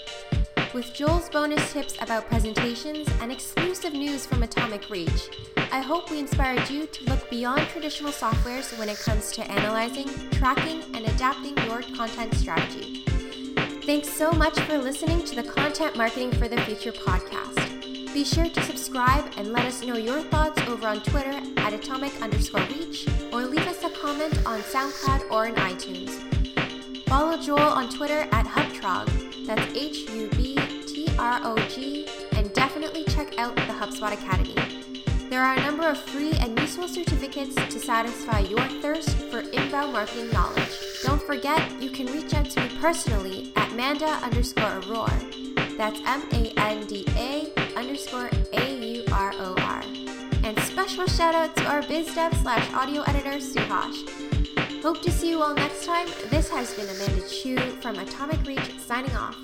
with 0.74 0.92
Joel's 0.94 1.28
bonus 1.28 1.72
tips 1.72 1.96
about 2.00 2.28
presentations 2.28 3.08
and 3.20 3.32
exclusive 3.32 3.92
news 3.92 4.26
from 4.26 4.42
Atomic 4.42 4.88
Reach. 4.90 5.30
I 5.72 5.80
hope 5.80 6.10
we 6.10 6.18
inspired 6.18 6.68
you 6.70 6.86
to 6.86 7.04
look 7.04 7.28
beyond 7.30 7.62
traditional 7.68 8.12
softwares 8.12 8.78
when 8.78 8.88
it 8.88 8.98
comes 8.98 9.32
to 9.32 9.50
analyzing, 9.50 10.08
tracking, 10.30 10.82
and 10.94 11.06
adapting 11.06 11.56
your 11.66 11.82
content 11.96 12.34
strategy. 12.34 13.04
Thanks 13.82 14.08
so 14.08 14.30
much 14.30 14.58
for 14.60 14.78
listening 14.78 15.24
to 15.24 15.34
the 15.34 15.42
Content 15.42 15.96
Marketing 15.96 16.30
for 16.32 16.48
the 16.48 16.60
Future 16.62 16.92
podcast. 16.92 17.67
Be 18.18 18.24
sure 18.24 18.48
to 18.48 18.62
subscribe 18.64 19.30
and 19.36 19.52
let 19.52 19.64
us 19.64 19.84
know 19.84 19.96
your 19.96 20.22
thoughts 20.22 20.60
over 20.62 20.88
on 20.88 21.00
Twitter 21.04 21.40
at 21.58 21.72
atomic 21.72 22.20
underscore 22.20 22.62
reach 22.62 23.06
or 23.32 23.44
leave 23.44 23.64
us 23.68 23.84
a 23.84 23.90
comment 23.90 24.44
on 24.44 24.60
SoundCloud 24.62 25.30
or 25.30 25.46
in 25.46 25.54
iTunes. 25.54 26.10
Follow 27.08 27.40
Joel 27.40 27.60
on 27.60 27.88
Twitter 27.88 28.26
at 28.32 28.44
HubTrog 28.44 29.46
that's 29.46 29.62
H 29.72 30.10
U 30.10 30.28
B 30.30 30.56
T 30.88 31.06
R 31.16 31.40
O 31.44 31.56
G, 31.68 32.08
and 32.32 32.52
definitely 32.54 33.04
check 33.04 33.38
out 33.38 33.54
the 33.54 33.62
HubSpot 33.62 34.12
Academy. 34.12 34.56
There 35.30 35.44
are 35.44 35.54
a 35.54 35.60
number 35.60 35.86
of 35.86 35.96
free 35.96 36.32
and 36.32 36.58
useful 36.58 36.88
certificates 36.88 37.54
to 37.54 37.78
satisfy 37.78 38.40
your 38.40 38.66
thirst 38.82 39.10
for 39.30 39.40
inbound 39.40 39.92
marketing 39.92 40.30
knowledge. 40.32 40.76
Don't 41.04 41.22
forget, 41.22 41.70
you 41.80 41.90
can 41.90 42.06
reach 42.06 42.34
out 42.34 42.50
to 42.50 42.62
me 42.62 42.78
personally 42.80 43.52
at 43.54 43.72
Manda 43.76 44.06
underscore 44.06 44.80
Auror. 44.80 45.76
That's 45.76 46.00
M 46.04 46.24
A 46.32 46.52
N 46.58 46.84
D 46.88 47.06
A 47.16 47.67
underscore 47.78 48.28
A 48.52 48.94
U 48.96 49.04
R 49.12 49.32
O 49.38 49.54
R. 49.58 49.82
And 50.42 50.58
special 50.60 51.06
shout 51.06 51.34
out 51.34 51.54
to 51.56 51.64
our 51.66 51.82
biz 51.82 52.12
dev 52.12 52.34
slash 52.38 52.72
audio 52.74 53.02
editor, 53.02 53.38
Suhash. 53.38 54.82
Hope 54.82 55.00
to 55.02 55.10
see 55.12 55.30
you 55.30 55.42
all 55.42 55.54
next 55.54 55.86
time. 55.86 56.08
This 56.28 56.48
has 56.50 56.74
been 56.74 56.88
Amanda 56.88 57.28
Chu 57.28 57.56
from 57.80 57.98
Atomic 57.98 58.44
Reach 58.46 58.78
signing 58.80 59.14
off. 59.14 59.36